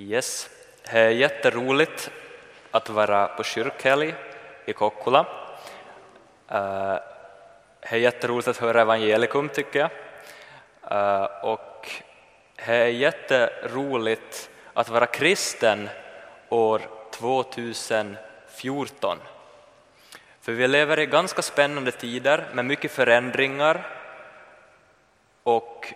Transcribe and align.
Yes. 0.00 0.50
Det 0.82 0.98
är 0.98 1.10
jätteroligt 1.10 2.10
att 2.70 2.88
vara 2.88 3.26
på 3.26 3.42
kyrkhelg 3.42 4.14
i 4.64 4.72
Kokkola. 4.72 5.26
Det 6.48 7.02
är 7.82 7.96
jätteroligt 7.96 8.48
att 8.48 8.56
höra 8.56 8.80
evangelikum 8.80 9.48
tycker 9.48 9.78
jag. 9.78 9.90
Och 11.42 11.88
det 12.56 12.74
är 12.74 12.86
jätteroligt 12.86 14.50
att 14.74 14.88
vara 14.88 15.06
kristen 15.06 15.88
år 16.48 16.80
2014. 17.10 19.18
För 20.40 20.52
vi 20.52 20.68
lever 20.68 20.98
i 20.98 21.06
ganska 21.06 21.42
spännande 21.42 21.90
tider 21.90 22.46
med 22.52 22.64
mycket 22.64 22.92
förändringar 22.92 23.86
och 25.42 25.92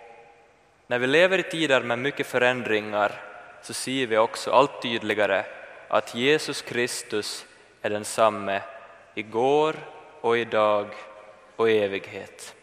när 0.87 0.99
vi 0.99 1.07
lever 1.07 1.37
i 1.37 1.43
tider 1.43 1.81
med 1.81 1.99
mycket 1.99 2.27
förändringar 2.27 3.21
så 3.65 3.73
ser 3.73 4.07
vi 4.07 4.17
också 4.17 4.51
allt 4.51 4.81
tydligare 4.81 5.45
att 5.87 6.15
Jesus 6.15 6.61
Kristus 6.61 7.45
är 7.81 7.89
densamme 7.89 8.61
igår 9.15 9.75
och 10.21 10.37
idag 10.37 10.87
och 11.55 11.69
i 11.69 11.79
evighet. 11.79 12.55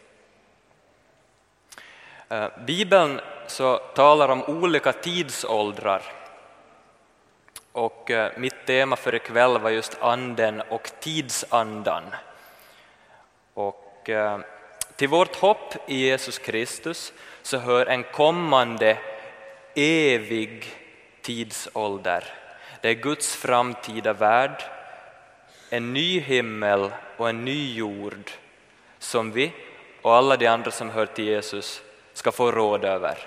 Eh, 2.29 2.47
Bibeln 2.65 3.21
så 3.47 3.77
talar 3.77 4.29
om 4.29 4.43
olika 4.43 4.93
tidsåldrar 4.93 6.03
och 7.71 8.11
eh, 8.11 8.31
mitt 8.37 8.65
tema 8.65 8.95
för 8.95 9.15
ikväll 9.15 9.59
var 9.59 9.69
just 9.69 10.01
anden 10.01 10.61
och 10.61 10.91
tidsandan. 10.99 12.03
Och 13.53 14.09
eh, 14.09 14.39
till 14.95 15.07
vårt 15.07 15.35
hopp 15.35 15.89
i 15.89 15.95
Jesus 15.95 16.39
Kristus 16.39 17.13
så 17.41 17.57
hör 17.57 17.85
en 17.85 18.03
kommande 18.03 18.97
evig 19.75 20.82
tidsålder. 21.23 22.23
Det 22.81 22.89
är 22.89 22.93
Guds 22.93 23.35
framtida 23.35 24.13
värld, 24.13 24.63
en 25.69 25.93
ny 25.93 26.19
himmel 26.19 26.91
och 27.17 27.29
en 27.29 27.45
ny 27.45 27.73
jord 27.73 28.31
som 28.99 29.31
vi 29.31 29.51
och 30.01 30.15
alla 30.15 30.37
de 30.37 30.47
andra 30.47 30.71
som 30.71 30.89
hör 30.89 31.05
till 31.05 31.25
Jesus 31.25 31.81
ska 32.13 32.31
få 32.31 32.51
råd 32.51 32.85
över. 32.85 33.17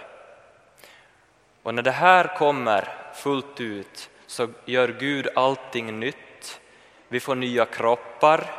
Och 1.63 1.75
när 1.75 1.83
det 1.83 1.91
här 1.91 2.37
kommer 2.37 2.89
fullt 3.15 3.61
ut 3.61 4.11
så 4.27 4.49
gör 4.65 4.89
Gud 4.89 5.29
allting 5.35 6.01
nytt. 6.01 6.61
Vi 7.09 7.21
får 7.21 7.35
nya 7.35 7.65
kroppar 7.65 8.51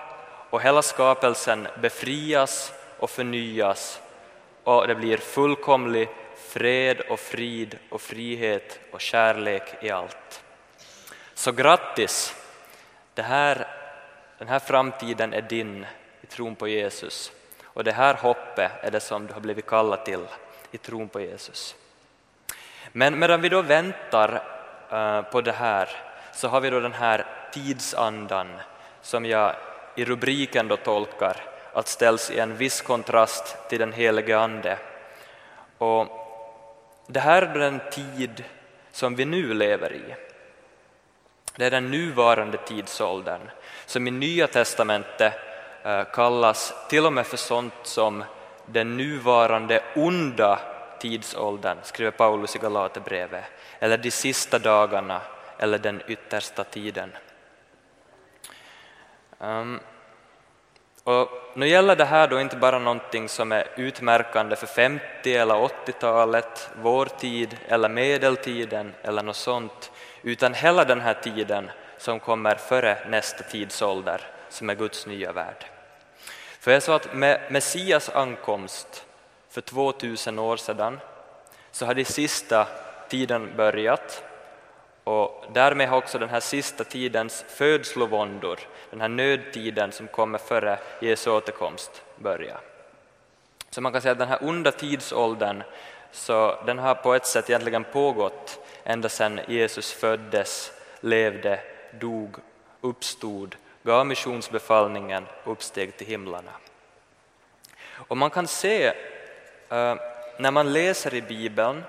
och 0.49 0.61
hela 0.61 0.81
skapelsen 0.81 1.67
befrias 1.81 2.73
och 2.99 3.09
förnyas 3.09 4.01
och 4.63 4.87
det 4.87 4.95
blir 4.95 5.17
fullkomlig 5.17 6.09
fred 6.37 7.01
och 7.01 7.19
frid 7.19 7.77
och 7.89 8.01
frihet 8.01 8.79
och 8.91 9.01
kärlek 9.01 9.83
i 9.83 9.89
allt. 9.89 10.43
Så 11.33 11.51
grattis! 11.51 12.35
Det 13.13 13.21
här, 13.21 13.67
den 14.37 14.47
här 14.47 14.59
framtiden 14.59 15.33
är 15.33 15.41
din 15.41 15.85
i 16.21 16.25
tron 16.25 16.55
på 16.55 16.67
Jesus 16.67 17.31
och 17.63 17.83
det 17.83 17.91
här 17.91 18.13
hoppet 18.13 18.71
är 18.81 18.91
det 18.91 18.99
som 18.99 19.27
du 19.27 19.33
har 19.33 19.41
blivit 19.41 19.65
kallad 19.65 20.05
till 20.05 20.25
i 20.71 20.77
tron 20.77 21.09
på 21.09 21.21
Jesus. 21.21 21.75
Men 22.91 23.19
medan 23.19 23.41
vi 23.41 23.49
då 23.49 23.61
väntar 23.61 24.43
eh, 24.91 25.21
på 25.21 25.41
det 25.41 25.51
här 25.51 25.89
så 26.33 26.47
har 26.47 26.61
vi 26.61 26.69
då 26.69 26.79
den 26.79 26.93
här 26.93 27.25
tidsandan 27.51 28.47
som 29.01 29.25
jag 29.25 29.55
i 29.95 30.05
rubriken 30.05 30.67
då 30.67 30.77
tolkar 30.77 31.37
att 31.73 31.87
ställs 31.87 32.31
i 32.31 32.39
en 32.39 32.57
viss 32.57 32.81
kontrast 32.81 33.69
till 33.69 33.79
den 33.79 33.93
helige 33.93 34.39
Ande. 34.39 34.77
Och 35.77 36.26
det 37.07 37.19
här 37.19 37.41
är 37.41 37.59
den 37.59 37.81
tid 37.91 38.43
som 38.91 39.15
vi 39.15 39.25
nu 39.25 39.53
lever 39.53 39.93
i. 39.93 40.15
Det 41.55 41.65
är 41.65 41.71
den 41.71 41.91
nuvarande 41.91 42.57
tidsåldern 42.57 43.41
som 43.85 44.07
i 44.07 44.11
Nya 44.11 44.47
testamentet 44.47 45.33
eh, 45.83 46.03
kallas 46.03 46.73
till 46.89 47.05
och 47.05 47.13
med 47.13 47.27
för 47.27 47.37
sånt 47.37 47.73
som 47.83 48.23
den 48.65 48.97
nuvarande 48.97 49.83
onda 49.95 50.59
tidsåldern, 50.99 51.77
skriver 51.83 52.11
Paulus 52.11 52.55
i 52.55 52.59
Galaterbrevet, 52.59 53.43
eller 53.79 53.97
de 53.97 54.11
sista 54.11 54.59
dagarna 54.59 55.21
eller 55.57 55.77
den 55.77 56.01
yttersta 56.07 56.63
tiden. 56.63 57.11
Um, 59.39 59.79
och 61.07 61.29
nu 61.53 61.67
gäller 61.67 61.95
det 61.95 62.05
här 62.05 62.27
då 62.27 62.41
inte 62.41 62.55
bara 62.55 62.79
någonting 62.79 63.29
som 63.29 63.51
är 63.51 63.67
utmärkande 63.75 64.55
för 64.55 64.67
50 64.67 65.33
eller 65.33 65.55
80-talet, 65.55 66.69
vår 66.81 67.05
tid 67.05 67.57
eller 67.67 67.89
medeltiden 67.89 68.93
eller 69.03 69.23
något 69.23 69.35
sånt, 69.35 69.91
utan 70.21 70.53
hela 70.53 70.85
den 70.85 71.01
här 71.01 71.13
tiden 71.13 71.71
som 71.97 72.19
kommer 72.19 72.55
före 72.55 72.97
nästa 73.09 73.43
tidsålder 73.43 74.21
som 74.49 74.69
är 74.69 74.75
Guds 74.75 75.07
nya 75.07 75.31
värld. 75.31 75.65
För 76.59 76.71
jag 76.71 76.83
sa 76.83 76.95
att 76.95 77.13
med 77.13 77.41
Messias 77.49 78.09
ankomst 78.09 79.05
för 79.49 79.61
2000 79.61 80.39
år 80.39 80.57
sedan 80.57 80.99
så 81.71 81.85
har 81.85 81.93
den 81.93 82.05
sista 82.05 82.67
tiden 83.09 83.53
börjat 83.57 84.23
och 85.07 85.45
därmed 85.53 85.89
har 85.89 85.97
också 85.97 86.19
den 86.19 86.29
här 86.29 86.39
sista 86.39 86.83
tidens 86.83 87.45
födslovåndor, 87.47 88.59
den 88.89 89.01
här 89.01 89.07
nödtiden 89.07 89.91
som 89.91 90.07
kommer 90.07 90.37
före 90.37 90.79
Jesu 91.01 91.29
återkomst, 91.29 92.03
börjat. 92.15 92.63
Så 93.69 93.81
man 93.81 93.91
kan 93.91 94.01
säga 94.01 94.11
att 94.11 94.17
den 94.17 94.27
här 94.27 94.39
onda 94.41 94.71
tidsåldern 94.71 95.63
så 96.11 96.63
den 96.65 96.79
har 96.79 96.95
på 96.95 97.13
ett 97.13 97.25
sätt 97.25 97.49
egentligen 97.49 97.83
pågått 97.83 98.59
ända 98.83 99.09
sedan 99.09 99.39
Jesus 99.47 99.93
föddes, 99.93 100.71
levde, 100.99 101.59
dog, 101.99 102.35
uppstod, 102.81 103.55
gav 103.83 104.05
missionsbefallningen 104.05 105.25
och 105.43 105.51
uppsteg 105.51 105.97
till 105.97 106.07
himlarna. 106.07 106.51
Och 107.91 108.17
man 108.17 108.29
kan 108.29 108.47
se 108.47 108.85
eh, 109.69 109.95
när 110.39 110.51
man 110.51 110.73
läser 110.73 111.13
i 111.13 111.21
Bibeln 111.21 111.83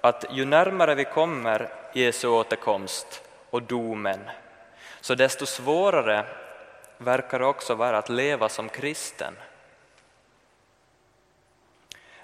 att 0.00 0.24
ju 0.30 0.44
närmare 0.44 0.94
vi 0.94 1.04
kommer 1.04 1.68
Jesu 1.92 2.28
återkomst 2.28 3.22
och 3.50 3.62
domen, 3.62 4.20
så 5.00 5.14
desto 5.14 5.46
svårare 5.46 6.24
verkar 6.98 7.38
det 7.38 7.46
också 7.46 7.74
vara 7.74 7.98
att 7.98 8.08
leva 8.08 8.48
som 8.48 8.68
kristen. 8.68 9.34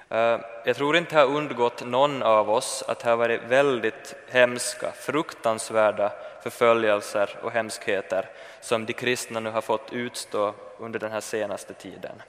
Eh, 0.09 0.41
jag 0.65 0.76
tror 0.76 0.97
inte 0.97 1.15
det 1.15 1.20
har 1.20 1.36
undgått 1.36 1.86
någon 1.86 2.22
av 2.22 2.50
oss 2.50 2.84
att 2.88 2.98
det 2.98 3.10
har 3.10 3.16
varit 3.16 3.42
väldigt 3.42 4.15
hemska, 4.28 4.92
fruktansvärda 4.92 6.12
förföljelser 6.42 7.38
och 7.42 7.53
hemskheter 7.53 8.28
som 8.60 8.86
de 8.86 8.92
kristna 8.92 9.41
nu 9.41 9.50
har 9.50 9.60
fått 9.60 9.92
utstå 9.92 10.54
under 10.78 10.98
den 10.98 11.12
här 11.12 11.20
senaste 11.20 11.75
tiden. 11.75 12.22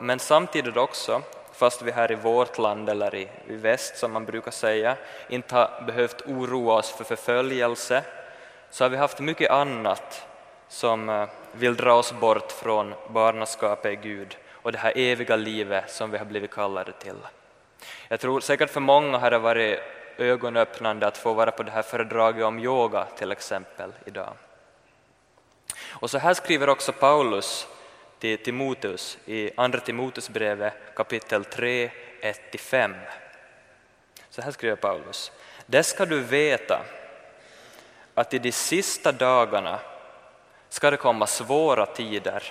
Men 0.00 0.18
samtidigt 0.18 0.76
också 0.76 1.22
fast 1.56 1.82
vi 1.82 1.90
här 1.90 2.12
i 2.12 2.14
vårt 2.14 2.58
land 2.58 2.88
eller 2.88 3.14
i, 3.14 3.28
i 3.48 3.56
väst 3.56 3.96
som 3.96 4.12
man 4.12 4.24
brukar 4.24 4.50
säga 4.50 4.96
inte 5.28 5.54
har 5.54 5.82
behövt 5.86 6.22
oroa 6.26 6.74
oss 6.74 6.90
för 6.90 7.04
förföljelse 7.04 8.02
så 8.70 8.84
har 8.84 8.88
vi 8.88 8.96
haft 8.96 9.20
mycket 9.20 9.50
annat 9.50 10.26
som 10.68 11.08
eh, 11.08 11.28
vill 11.52 11.76
dra 11.76 11.92
oss 11.92 12.12
bort 12.12 12.52
från 12.52 12.94
barnaskapet 13.08 13.92
i 13.92 13.96
Gud 13.96 14.36
och 14.50 14.72
det 14.72 14.78
här 14.78 14.92
eviga 14.96 15.36
livet 15.36 15.90
som 15.90 16.10
vi 16.10 16.18
har 16.18 16.24
blivit 16.24 16.50
kallade 16.50 16.92
till. 16.92 17.18
Jag 18.08 18.20
tror 18.20 18.40
säkert 18.40 18.70
för 18.70 18.80
många 18.80 19.18
har 19.18 19.30
det 19.30 19.38
varit 19.38 19.80
ögonöppnande 20.18 21.06
att 21.06 21.18
få 21.18 21.32
vara 21.32 21.50
på 21.50 21.62
det 21.62 21.70
här 21.70 21.82
föredraget 21.82 22.44
om 22.44 22.58
yoga 22.58 23.06
till 23.16 23.32
exempel 23.32 23.92
idag. 24.04 24.32
Och 25.90 26.10
så 26.10 26.18
här 26.18 26.34
skriver 26.34 26.68
också 26.68 26.92
Paulus 26.92 27.66
till 28.18 28.38
Timoteus 28.38 29.18
i 29.26 29.50
Andra 29.56 29.80
Timoteusbrevet 29.80 30.74
kapitel 30.94 31.44
3, 31.44 31.90
1-5. 32.22 32.94
Så 34.30 34.42
här 34.42 34.50
skriver 34.50 34.76
Paulus. 34.76 35.32
Det 35.66 35.82
ska 35.82 36.06
du 36.06 36.20
veta 36.20 36.84
att 38.14 38.34
i 38.34 38.38
de 38.38 38.52
sista 38.52 39.12
dagarna 39.12 39.80
ska 40.68 40.90
det 40.90 40.96
komma 40.96 41.26
svåra 41.26 41.86
tider. 41.86 42.42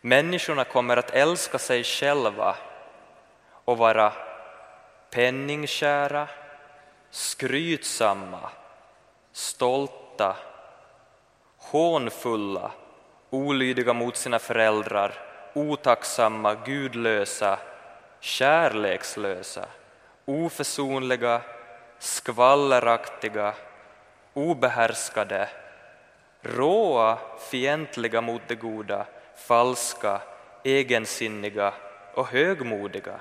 Människorna 0.00 0.64
kommer 0.64 0.96
att 0.96 1.10
älska 1.10 1.58
sig 1.58 1.84
själva 1.84 2.56
och 3.64 3.78
vara 3.78 4.12
penningkära, 5.10 6.28
skrytsamma, 7.10 8.50
stolta, 9.32 10.36
hånfulla 11.56 12.70
olydiga 13.34 13.92
mot 13.92 14.16
sina 14.16 14.38
föräldrar, 14.38 15.14
otacksamma, 15.54 16.54
gudlösa, 16.54 17.58
kärlekslösa, 18.20 19.66
oförsonliga, 20.24 21.40
skvalleraktiga, 21.98 23.54
obehärskade, 24.34 25.48
råa, 26.42 27.18
fientliga 27.50 28.20
mot 28.20 28.42
det 28.46 28.54
goda, 28.54 29.06
falska, 29.36 30.20
egensinniga 30.64 31.74
och 32.14 32.26
högmodiga. 32.26 33.20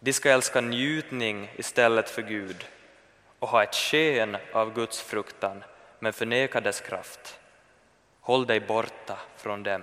De 0.00 0.12
ska 0.12 0.30
älska 0.30 0.60
njutning 0.60 1.50
istället 1.56 2.10
för 2.10 2.22
Gud 2.22 2.66
och 3.38 3.48
ha 3.48 3.62
ett 3.62 3.74
sken 3.74 4.36
av 4.52 4.74
Guds 4.74 5.02
fruktan 5.02 5.64
men 5.98 6.12
förneka 6.12 6.60
dess 6.60 6.80
kraft. 6.80 7.38
Håll 8.24 8.46
dig 8.46 8.60
borta 8.60 9.18
från 9.36 9.62
dem. 9.62 9.82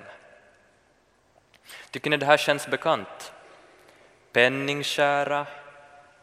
Tycker 1.92 2.10
ni 2.10 2.18
det 2.18 2.26
här 2.26 2.38
känns 2.38 2.68
bekant? 2.68 3.34
Penningskära, 4.32 5.48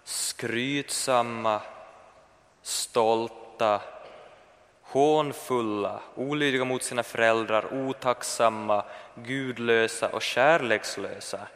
skrytsamma, 0.04 1.60
stolta, 2.62 3.80
hånfulla, 4.82 6.00
olydiga 6.14 6.64
mot 6.64 6.82
sina 6.82 7.02
föräldrar, 7.02 7.74
otacksamma, 7.74 8.84
gudlösa 9.14 10.08
och 10.08 10.22
kärlekslösa. 10.22 11.46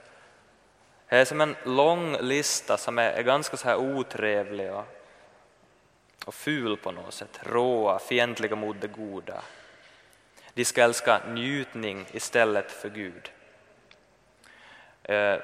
Det 1.08 1.16
är 1.16 1.24
som 1.24 1.40
en 1.40 1.56
lång 1.64 2.16
lista 2.20 2.76
som 2.76 2.98
är, 2.98 3.22
ganska 3.22 3.56
så 3.56 3.68
här 3.68 3.76
otrevlig 3.76 4.72
och, 4.72 4.84
och 6.24 6.34
ful 6.34 6.76
på 6.76 6.90
något 6.90 7.14
sätt, 7.14 7.40
råa, 7.42 7.98
fientliga 7.98 8.56
mot 8.56 8.80
det 8.80 8.88
goda. 8.88 9.42
De 10.54 10.64
ska 10.64 10.82
älska 10.82 11.20
njutning 11.28 12.06
istället 12.12 12.72
för 12.72 12.88
Gud. 12.88 13.30
Eh, 15.02 15.36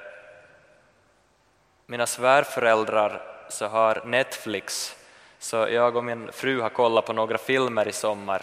mina 1.86 2.06
svärföräldrar 2.06 3.22
så 3.48 3.66
har 3.66 4.02
Netflix, 4.04 4.96
så 5.38 5.56
jag 5.56 5.96
och 5.96 6.04
min 6.04 6.32
fru 6.32 6.60
har 6.60 6.68
kollat 6.68 7.06
på 7.06 7.12
några 7.12 7.38
filmer 7.38 7.88
i 7.88 7.92
sommar 7.92 8.42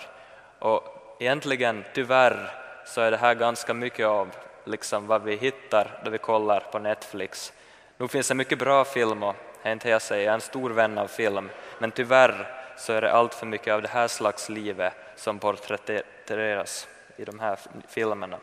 och 0.60 1.16
egentligen 1.20 1.84
tyvärr 1.94 2.52
så 2.86 3.02
är 3.02 3.12
det 3.12 3.18
här 3.18 3.36
ganska 3.36 3.74
mycket 3.74 4.08
av 4.08 4.30
liksom 4.64 5.08
vad 5.08 5.24
vi 5.24 5.36
hittar 5.36 6.02
då 6.04 6.10
vi 6.12 6.18
kollar 6.18 6.60
på 6.60 6.80
Netflix. 6.80 7.54
Nu 7.98 8.08
finns 8.08 8.28
det 8.28 8.36
mycket 8.36 8.60
bra 8.60 8.86
film 8.86 9.24
och 9.24 9.36
inte 9.66 9.90
jag 9.90 10.02
säger, 10.02 10.26
jag 10.26 10.32
är 10.32 10.36
en 10.36 10.42
stor 10.42 10.70
vän 10.70 10.98
av 10.98 11.08
film, 11.08 11.50
men 11.80 11.92
tyvärr 11.92 12.63
så 12.78 12.94
är 12.94 13.02
det 13.02 13.12
allt 13.12 13.34
för 13.34 13.46
mycket 13.46 13.74
av 13.74 13.82
det 13.82 13.88
här 13.88 14.08
slags 14.08 14.50
livet 14.50 14.94
som 15.16 15.40
porträtteras 15.40 16.88
i 17.18 17.26
de 17.26 17.40
här 17.40 17.60
filmerna 17.88 18.40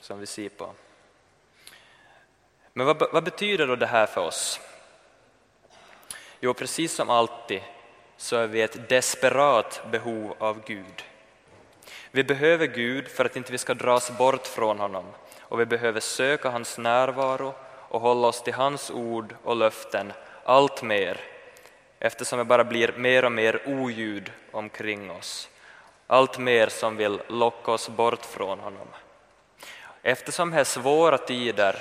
som 0.00 0.18
vi 0.18 0.26
ser 0.26 0.48
på. 0.48 0.70
Men 2.72 2.86
vad, 2.86 3.12
vad 3.12 3.24
betyder 3.24 3.66
då 3.66 3.76
det 3.76 3.86
här 3.86 4.06
för 4.06 4.20
oss? 4.20 4.60
Jo, 6.40 6.54
precis 6.54 6.94
som 6.94 7.10
alltid 7.10 7.62
så 8.16 8.36
är 8.36 8.46
vi 8.46 8.58
i 8.58 8.62
ett 8.62 8.88
desperat 8.88 9.82
behov 9.90 10.34
av 10.38 10.64
Gud. 10.66 11.04
Vi 12.10 12.24
behöver 12.24 12.66
Gud 12.66 13.08
för 13.08 13.24
att 13.24 13.36
inte 13.36 13.52
vi 13.52 13.58
ska 13.58 13.74
dras 13.74 14.18
bort 14.18 14.46
från 14.46 14.78
honom 14.78 15.04
och 15.40 15.60
vi 15.60 15.66
behöver 15.66 16.00
söka 16.00 16.50
hans 16.50 16.78
närvaro 16.78 17.54
och 17.88 18.00
hålla 18.00 18.28
oss 18.28 18.42
till 18.42 18.54
hans 18.54 18.90
ord 18.90 19.34
och 19.44 19.56
löften 19.56 20.12
allt 20.44 20.82
mer 20.82 21.20
eftersom 22.04 22.38
det 22.38 22.44
bara 22.44 22.64
blir 22.64 22.92
mer 22.96 23.24
och 23.24 23.32
mer 23.32 23.62
oljud 23.66 24.32
omkring 24.50 25.10
oss. 25.10 25.48
Allt 26.06 26.38
mer 26.38 26.68
som 26.68 26.96
vill 26.96 27.20
locka 27.28 27.72
oss 27.72 27.88
bort 27.88 28.24
från 28.24 28.58
honom. 28.58 28.88
Eftersom 30.02 30.50
det 30.50 30.60
är 30.60 30.64
svåra 30.64 31.18
tider 31.18 31.76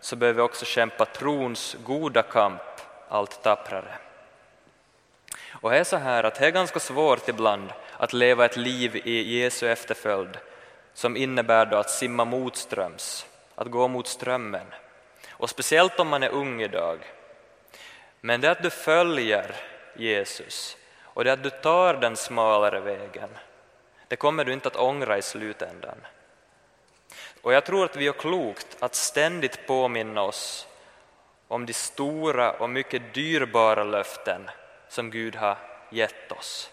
så 0.00 0.16
behöver 0.16 0.36
vi 0.36 0.42
också 0.42 0.64
kämpa 0.64 1.04
trons 1.04 1.76
goda 1.84 2.22
kamp 2.22 2.62
allt 3.08 3.42
tapprare. 3.42 3.94
Och 5.50 5.70
det 5.70 5.78
är 5.78 5.84
så 5.84 5.96
här 5.96 6.24
att 6.24 6.34
det 6.34 6.46
är 6.46 6.50
ganska 6.50 6.80
svårt 6.80 7.28
ibland 7.28 7.72
att 7.96 8.12
leva 8.12 8.44
ett 8.44 8.56
liv 8.56 8.96
i 8.96 9.38
Jesu 9.38 9.68
efterföljd 9.68 10.38
som 10.94 11.16
innebär 11.16 11.66
då 11.66 11.76
att 11.76 11.90
simma 11.90 12.24
motströms, 12.24 13.26
att 13.54 13.70
gå 13.70 13.88
mot 13.88 14.06
strömmen. 14.06 14.66
Och 15.30 15.50
speciellt 15.50 16.00
om 16.00 16.08
man 16.08 16.22
är 16.22 16.30
ung 16.30 16.62
idag. 16.62 16.98
Men 18.24 18.40
det 18.40 18.46
är 18.46 18.52
att 18.52 18.62
du 18.62 18.70
följer 18.70 19.56
Jesus 19.96 20.76
och 21.02 21.24
det 21.24 21.30
är 21.30 21.34
att 21.34 21.42
du 21.42 21.50
tar 21.50 21.94
den 21.94 22.16
smalare 22.16 22.80
vägen. 22.80 23.28
Det 24.08 24.16
kommer 24.16 24.44
du 24.44 24.52
inte 24.52 24.68
att 24.68 24.76
ångra 24.76 25.18
i 25.18 25.22
slutändan. 25.22 25.98
Och 27.42 27.52
jag 27.52 27.64
tror 27.64 27.84
att 27.84 27.96
vi 27.96 28.04
gör 28.04 28.12
klokt 28.12 28.76
att 28.80 28.94
ständigt 28.94 29.66
påminna 29.66 30.22
oss 30.22 30.66
om 31.48 31.66
de 31.66 31.72
stora 31.72 32.52
och 32.52 32.70
mycket 32.70 33.14
dyrbara 33.14 33.84
löften 33.84 34.50
som 34.88 35.10
Gud 35.10 35.36
har 35.36 35.56
gett 35.90 36.32
oss. 36.32 36.70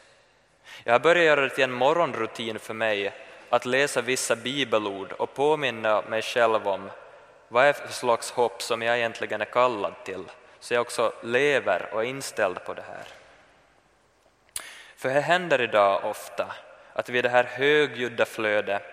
Jag 0.84 0.94
har 0.94 1.00
börjat 1.00 1.26
göra 1.26 1.42
det 1.42 1.50
till 1.50 1.64
en 1.64 1.72
morgonrutin 1.72 2.60
för 2.60 2.74
mig 2.74 3.14
att 3.50 3.66
läsa 3.66 4.02
vissa 4.02 4.36
bibelord 4.36 5.12
och 5.12 5.34
påminna 5.34 6.02
mig 6.02 6.22
själv 6.22 6.68
om 6.68 6.90
vad 7.48 7.66
är 7.66 7.74
för 7.74 7.94
slags 7.94 8.32
hopp 8.32 8.62
som 8.62 8.82
jag 8.82 8.98
egentligen 8.98 9.42
är 9.42 9.46
kallad 9.46 9.94
till, 10.04 10.24
så 10.60 10.74
jag 10.74 10.82
också 10.82 11.14
lever 11.24 11.90
och 11.94 12.02
är 12.02 12.08
inställd 12.08 12.64
på 12.66 12.74
det 12.74 12.82
här. 12.82 13.08
För 14.96 15.10
det 15.10 15.22
händer 15.22 15.62
idag 15.62 16.06
ofta 16.06 16.56
att 16.94 17.10
vi 17.10 17.20
i 17.20 17.22
det 17.22 17.30
här 17.30 17.44
högljudda 17.44 18.26
flödet 18.26 18.84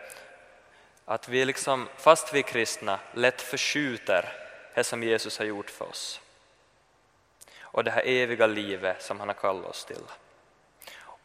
att 1.04 1.28
vi 1.28 1.44
liksom, 1.44 1.88
fast 1.96 2.34
vi 2.34 2.38
är 2.38 2.42
kristna, 2.42 2.98
lätt 3.12 3.42
förskjuter 3.42 4.32
det 4.74 4.84
som 4.84 5.02
Jesus 5.02 5.38
har 5.38 5.44
gjort 5.44 5.70
för 5.70 5.88
oss 5.88 6.20
och 7.76 7.84
det 7.84 7.90
här 7.90 8.02
eviga 8.06 8.46
livet 8.46 9.02
som 9.02 9.20
han 9.20 9.28
har 9.28 9.34
kallat 9.34 9.70
oss 9.70 9.84
till. 9.84 10.02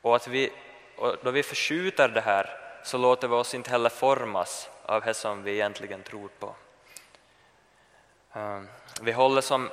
Och, 0.02 0.16
att 0.16 0.28
vi, 0.28 0.52
och 0.98 1.16
då 1.24 1.32
vi 1.32 1.44
förskjuter 1.44 2.08
det 2.08 2.22
här 2.22 2.50
så 2.84 2.98
låter 2.98 3.28
vi 3.28 3.36
oss 3.36 3.54
inte 3.54 3.70
heller 3.70 3.90
formas 3.90 4.70
av 4.86 5.02
det 5.02 5.14
som 5.14 5.44
vi 5.44 5.52
egentligen 5.52 6.04
tror 6.04 6.30
på. 6.40 6.56
Eh, 8.34 8.62
vi 9.02 9.12
håller 9.12 9.42
som 9.42 9.70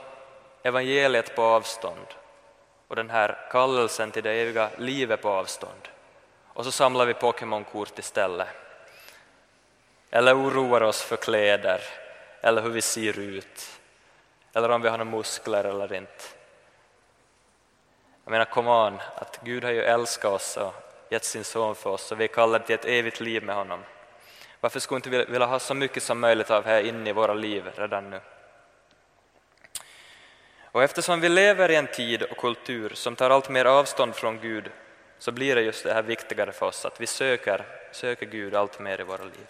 evangeliet 0.63 1.37
på 1.37 1.43
avstånd 1.43 2.07
och 2.89 2.97
den 2.97 3.11
här 3.11 3.49
kallelsen 3.51 4.11
till 4.11 4.23
det 4.23 4.33
eviga 4.33 4.71
livet 4.79 5.23
på 5.23 5.29
avstånd. 5.29 5.89
Och 6.47 6.65
så 6.65 6.73
samlar 6.73 7.07
vi 7.07 7.15
Pokémonkort 7.15 7.99
istället 7.99 8.49
eller 10.11 10.37
oroar 10.37 10.83
oss 10.83 11.03
för 11.03 11.17
kläder 11.17 11.81
eller 12.41 12.63
hur 12.63 12.71
vi 12.71 12.83
ser 12.83 13.19
ut 13.19 13.81
eller 14.53 14.69
om 14.69 14.83
vi 14.83 14.89
har 14.89 14.99
några 14.99 15.11
muskler 15.11 15.65
eller 15.65 15.93
inte. 15.93 16.25
Jag 18.25 18.31
menar, 18.31 18.45
come 18.45 18.71
on, 18.71 19.01
att 19.15 19.41
Gud 19.43 19.65
har 19.65 19.71
ju 19.71 19.83
älskat 19.83 20.33
oss 20.33 20.57
och 20.57 20.75
gett 21.09 21.25
sin 21.25 21.45
son 21.45 21.75
för 21.75 21.91
oss 21.91 22.13
och 22.13 22.21
vi 22.21 22.25
är 22.25 22.29
kallade 22.29 22.67
till 22.67 22.75
ett 22.75 22.85
evigt 22.85 23.21
liv 23.21 23.43
med 23.43 23.55
honom. 23.57 23.81
Varför 24.61 24.81
skulle 24.81 25.01
vi 25.01 25.19
inte 25.19 25.33
vilja 25.33 25.47
ha 25.47 25.59
så 25.59 25.75
mycket 25.75 26.03
som 26.03 26.21
möjligt 26.21 26.51
av 26.51 26.63
det 26.63 26.69
här 26.69 26.81
inne 26.81 27.11
i 27.11 27.13
våra 27.13 27.35
liv 27.35 27.71
redan 27.77 28.11
nu? 28.11 28.21
Och 30.79 30.85
eftersom 30.85 31.21
vi 31.21 31.29
lever 31.29 31.71
i 31.71 31.77
en 31.77 31.87
tid 31.87 32.23
och 32.23 32.37
kultur 32.37 32.93
som 32.95 33.17
tar 33.17 33.31
allt 33.31 33.49
mer 33.49 33.65
avstånd 33.65 34.15
från 34.15 34.41
Gud 34.41 34.71
så 35.19 35.33
blir 35.33 35.55
det 35.55 35.63
just 35.63 35.85
det 35.85 35.95
här 35.95 36.03
viktigare 36.03 36.53
för 36.53 36.67
oss 36.67 36.85
att 36.85 37.01
vi 37.01 37.07
söker, 37.07 37.65
söker 37.93 38.27
Gud 38.27 38.55
allt 38.55 38.79
mer 38.79 39.01
i 39.01 39.05
våra 39.05 39.25
liv. 39.25 39.47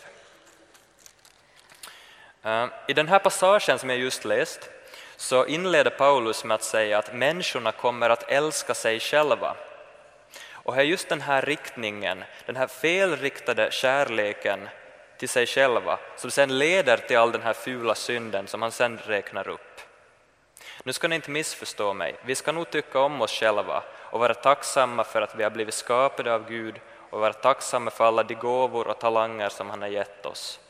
Eh, 2.42 2.66
I 2.88 2.92
den 2.92 3.08
här 3.08 3.18
passagen 3.18 3.78
som 3.78 3.90
jag 3.90 3.99
just 3.99 4.25
läst 4.25 4.70
så 5.16 5.47
inleder 5.47 5.90
Paulus 5.90 6.44
med 6.44 6.54
att 6.54 6.62
säga 6.62 6.99
att 6.99 7.14
människorna 7.14 7.73
kommer 7.73 8.11
att 8.11 8.30
älska 8.30 8.75
sig 8.75 9.00
själva. 9.00 9.56
Och 10.52 10.75
det 10.75 10.80
är 10.80 10.85
just 10.85 11.08
den 11.08 11.20
här 11.20 11.42
riktningen, 11.42 12.25
den 12.47 12.56
här 12.56 12.66
felriktade 12.66 13.68
kärleken 13.70 14.68
till 15.18 15.28
sig 15.28 15.47
själva 15.47 15.99
som 16.16 16.30
sen 16.30 16.58
leder 16.58 16.97
till 16.97 17.18
all 17.18 17.32
den 17.32 17.42
här 17.42 17.52
fula 17.52 17.94
synden 17.94 18.47
som 18.47 18.62
han 18.62 18.73
sen 18.73 18.99
räknar 18.99 19.49
upp. 19.49 19.67
Nu 20.88 20.92
ska 20.92 21.09
ni 21.09 21.14
inte 21.14 21.30
missförstå 21.30 21.95
mig, 21.95 22.16
vi 22.23 22.35
ska 22.35 22.52
nog 22.52 22.71
tycka 22.71 23.00
om 23.00 23.23
oss 23.23 23.33
själva 23.33 23.83
och 24.11 24.21
vara 24.21 24.35
tacksamma 24.35 25.04
för 25.04 25.23
att 25.23 25.35
vi 25.35 25.42
har 25.42 25.50
blivit 25.50 25.75
skapade 25.75 26.35
av 26.35 26.49
Gud 26.49 26.80
och 27.11 27.21
vara 27.21 27.33
tacksamma 27.33 27.90
för 27.90 28.04
alla 28.04 28.23
de 28.23 28.35
gåvor 28.35 28.88
och 28.88 28.99
talanger 28.99 29.49
som 29.49 29.71
han 29.71 29.83
har 29.83 29.88
gett 29.88 30.26
oss. 30.26 30.61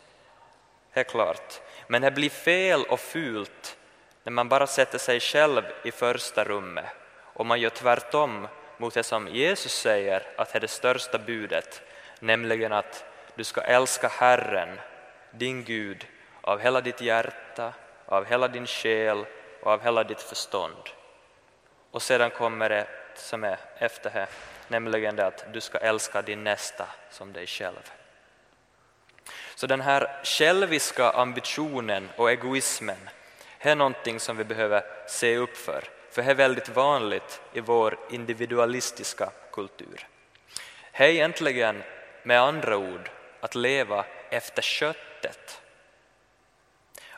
Det 0.95 1.01
är 1.01 1.05
klart. 1.05 1.61
Men 1.87 2.03
det 2.03 2.11
blir 2.11 2.31
fel 2.31 2.85
och 2.85 3.01
fult 3.01 3.77
när 4.25 4.33
man 4.33 4.49
bara 4.49 4.67
sätter 4.67 4.99
sig 4.99 5.21
själv 5.21 5.63
i 5.85 5.91
första 5.91 6.45
rummet 6.45 6.87
och 7.35 7.47
man 7.47 7.61
gör 7.61 7.71
tvärtom 7.71 8.49
mot 8.77 8.95
det 8.95 9.03
som 9.03 9.29
Jesus 9.29 9.73
säger 9.73 10.23
att 10.37 10.53
det 10.53 10.59
är 10.59 10.61
det 10.61 10.69
största 10.69 11.19
budet, 11.19 11.83
nämligen 12.21 12.73
att 12.73 13.05
du 13.35 13.45
ska 13.45 13.61
älska 13.61 14.09
Herren, 14.09 14.81
din 15.31 15.65
Gud, 15.65 16.07
av 16.41 16.59
hela 16.61 16.81
ditt 16.81 17.01
hjärta, 17.01 17.73
av 18.07 18.25
hela 18.25 18.49
din 18.49 18.67
själ 18.67 19.27
och 19.69 19.75
av 19.75 19.83
hela 19.83 20.05
ditt 20.05 20.23
förstånd. 20.23 20.83
Och 21.91 22.03
sedan 22.03 22.31
kommer 22.31 22.69
det 22.69 22.87
som 23.15 23.45
är 23.45 23.59
efter 23.79 24.11
det, 24.11 24.27
nämligen 24.69 25.17
det 25.17 25.27
att 25.27 25.53
du 25.53 25.61
ska 25.61 25.79
älska 25.79 26.23
din 26.23 26.45
nästa 26.45 26.87
som 27.11 27.33
dig 27.33 27.47
själv. 27.47 27.93
Så 29.55 29.67
den 29.67 29.81
här 29.81 30.21
själviska 30.25 31.11
ambitionen 31.11 32.09
och 32.17 32.31
egoismen 32.31 33.11
är 33.59 33.75
någonting 33.75 34.21
som 34.21 34.37
vi 34.37 34.45
behöver 34.45 34.83
se 35.07 35.37
upp 35.37 35.57
för, 35.57 35.85
för 36.11 36.23
det 36.23 36.31
är 36.31 36.35
väldigt 36.35 36.69
vanligt 36.69 37.41
i 37.53 37.61
vår 37.61 37.99
individualistiska 38.11 39.31
kultur. 39.53 40.07
Det 40.93 41.05
är 41.05 41.09
egentligen 41.09 41.83
med 42.23 42.41
andra 42.41 42.77
ord 42.77 43.11
att 43.41 43.55
leva 43.55 44.05
efter 44.31 44.63
köttet. 44.63 45.61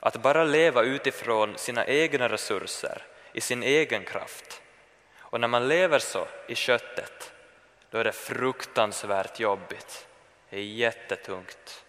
Att 0.01 0.23
bara 0.23 0.45
leva 0.45 0.83
utifrån 0.83 1.59
sina 1.59 1.87
egna 1.87 2.29
resurser, 2.29 3.03
i 3.33 3.41
sin 3.41 3.63
egen 3.63 4.05
kraft. 4.05 4.63
Och 5.19 5.41
när 5.41 5.49
man 5.49 5.69
lever 5.69 5.99
så 5.99 6.27
i 6.49 6.55
köttet, 6.55 7.33
då 7.91 7.99
är 7.99 8.05
det 8.05 8.13
fruktansvärt 8.13 9.41
jobbigt. 9.41 10.07
Det 10.51 10.57
är 10.57 10.63
jättetungt. 10.63 11.85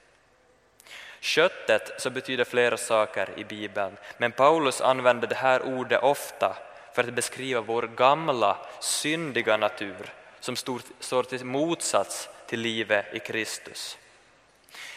Köttet 1.19 2.01
så 2.01 2.09
betyder 2.09 2.43
flera 2.43 2.77
saker 2.77 3.29
i 3.37 3.43
Bibeln, 3.43 3.97
men 4.17 4.31
Paulus 4.31 4.81
använder 4.81 5.27
det 5.27 5.35
här 5.35 5.61
ordet 5.61 6.03
ofta 6.03 6.57
för 6.93 7.03
att 7.03 7.13
beskriva 7.13 7.61
vår 7.61 7.83
gamla 7.83 8.57
syndiga 8.79 9.57
natur 9.57 10.13
som 10.39 10.55
står 10.55 11.23
till 11.23 11.45
motsats 11.45 12.29
till 12.47 12.59
livet 12.59 13.05
i 13.13 13.19
Kristus. 13.19 13.97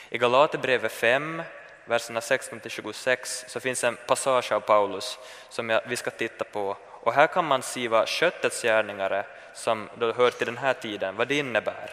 I 0.08 0.18
Galaterbrevet 0.18 0.92
5, 0.92 1.42
verserna 1.84 2.20
16-26, 2.20 3.44
så 3.48 3.60
finns 3.60 3.84
en 3.84 3.96
passage 4.06 4.52
av 4.52 4.60
Paulus 4.60 5.18
som 5.48 5.80
vi 5.86 5.96
ska 5.96 6.10
titta 6.10 6.44
på. 6.44 6.76
Och 6.90 7.12
här 7.12 7.26
kan 7.26 7.44
man 7.44 7.62
se 7.62 7.88
vad 7.88 8.08
köttets 8.08 8.62
gärningar 8.62 9.10
är, 9.10 9.26
som 9.54 9.88
då 9.94 10.12
hör 10.12 10.30
till 10.30 10.46
den 10.46 10.58
här 10.58 10.74
tiden, 10.74 11.16
vad 11.16 11.28
det 11.28 11.38
innebär, 11.38 11.90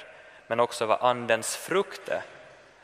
men 0.47 0.59
också 0.59 0.85
vad 0.85 1.01
Andens 1.01 1.55
frukt 1.55 2.09
är, 2.09 2.23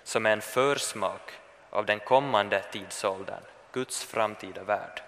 som 0.04 0.26
är 0.26 0.32
en 0.32 0.42
försmak 0.42 1.32
av 1.70 1.86
den 1.86 2.00
kommande 2.00 2.64
tidsåldern, 2.72 3.44
Guds 3.72 4.04
framtida 4.04 4.64
värld. 4.64 5.02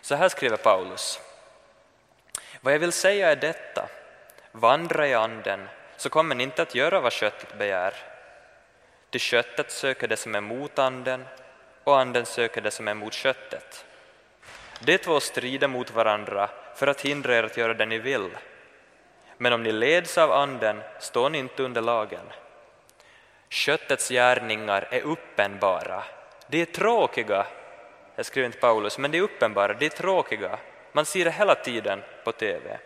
Så 0.00 0.14
här 0.14 0.28
skriver 0.28 0.56
Paulus. 0.56 1.20
Vad 2.60 2.74
jag 2.74 2.78
vill 2.78 2.92
säga 2.92 3.30
är 3.30 3.36
detta, 3.36 3.88
vandra 4.52 5.08
i 5.08 5.14
anden 5.14 5.68
så 5.96 6.10
kommer 6.10 6.34
ni 6.34 6.42
inte 6.42 6.62
att 6.62 6.74
göra 6.74 7.00
vad 7.00 7.12
köttet 7.12 7.58
begär. 7.58 7.94
Till 9.16 9.20
köttet 9.20 9.70
söker 9.70 10.08
det 10.08 10.16
som 10.16 10.34
är 10.34 10.40
mot 10.40 10.78
anden 10.78 11.24
och 11.84 11.98
anden 12.00 12.26
söker 12.26 12.60
det 12.60 12.70
som 12.70 12.88
är 12.88 12.94
mot 12.94 13.12
köttet. 13.12 13.84
De 14.80 14.98
två 14.98 15.20
strider 15.20 15.68
mot 15.68 15.90
varandra 15.90 16.50
för 16.74 16.86
att 16.86 17.00
hindra 17.00 17.36
er 17.36 17.42
att 17.42 17.56
göra 17.56 17.74
det 17.74 17.86
ni 17.86 17.98
vill. 17.98 18.30
Men 19.36 19.52
om 19.52 19.62
ni 19.62 19.72
leds 19.72 20.18
av 20.18 20.32
anden 20.32 20.80
står 21.00 21.30
ni 21.30 21.38
inte 21.38 21.62
under 21.62 21.82
lagen. 21.82 22.26
Köttets 23.48 24.08
gärningar 24.08 24.88
är 24.90 25.00
uppenbara. 25.00 26.04
De 26.48 26.60
är 26.60 26.64
tråkiga, 26.64 27.46
jag 28.16 28.26
skriver 28.26 28.46
inte 28.46 28.58
Paulus, 28.58 28.98
men 28.98 29.10
de 29.10 29.18
är 29.18 29.22
uppenbara, 29.22 29.74
de 29.74 29.86
är 29.86 29.90
tråkiga. 29.90 30.58
Man 30.92 31.06
ser 31.06 31.24
det 31.24 31.30
hela 31.30 31.54
tiden 31.54 32.02
på 32.24 32.32
TV. 32.32 32.78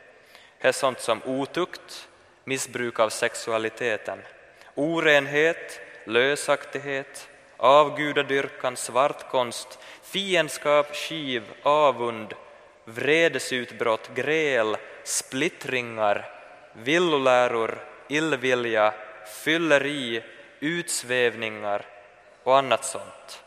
Det 0.61 0.69
är 0.69 0.73
sånt 0.73 1.01
som 1.01 1.23
otukt, 1.25 2.09
missbruk 2.45 3.01
av 3.01 3.09
sexualiteten, 3.09 4.19
orenhet, 4.75 5.81
lösaktighet, 6.11 7.29
avgudadyrkan, 7.57 8.77
svartkonst, 8.77 9.79
fiendskap, 10.03 10.97
skiv, 10.97 11.43
avund, 11.63 12.35
vredesutbrott, 12.85 14.11
gräl, 14.15 14.77
splittringar, 15.05 16.31
villoläror, 16.73 17.79
illvilja, 18.09 18.95
fylleri, 19.45 20.23
utsvävningar 20.61 21.87
och 22.43 22.59
annat 22.59 22.85
sånt. 22.85 23.43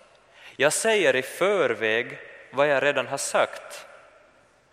Jag 0.55 0.73
säger 0.73 1.15
i 1.15 1.21
förväg 1.21 2.19
vad 2.51 2.67
jag 2.67 2.83
redan 2.83 3.07
har 3.07 3.17
sagt. 3.17 3.85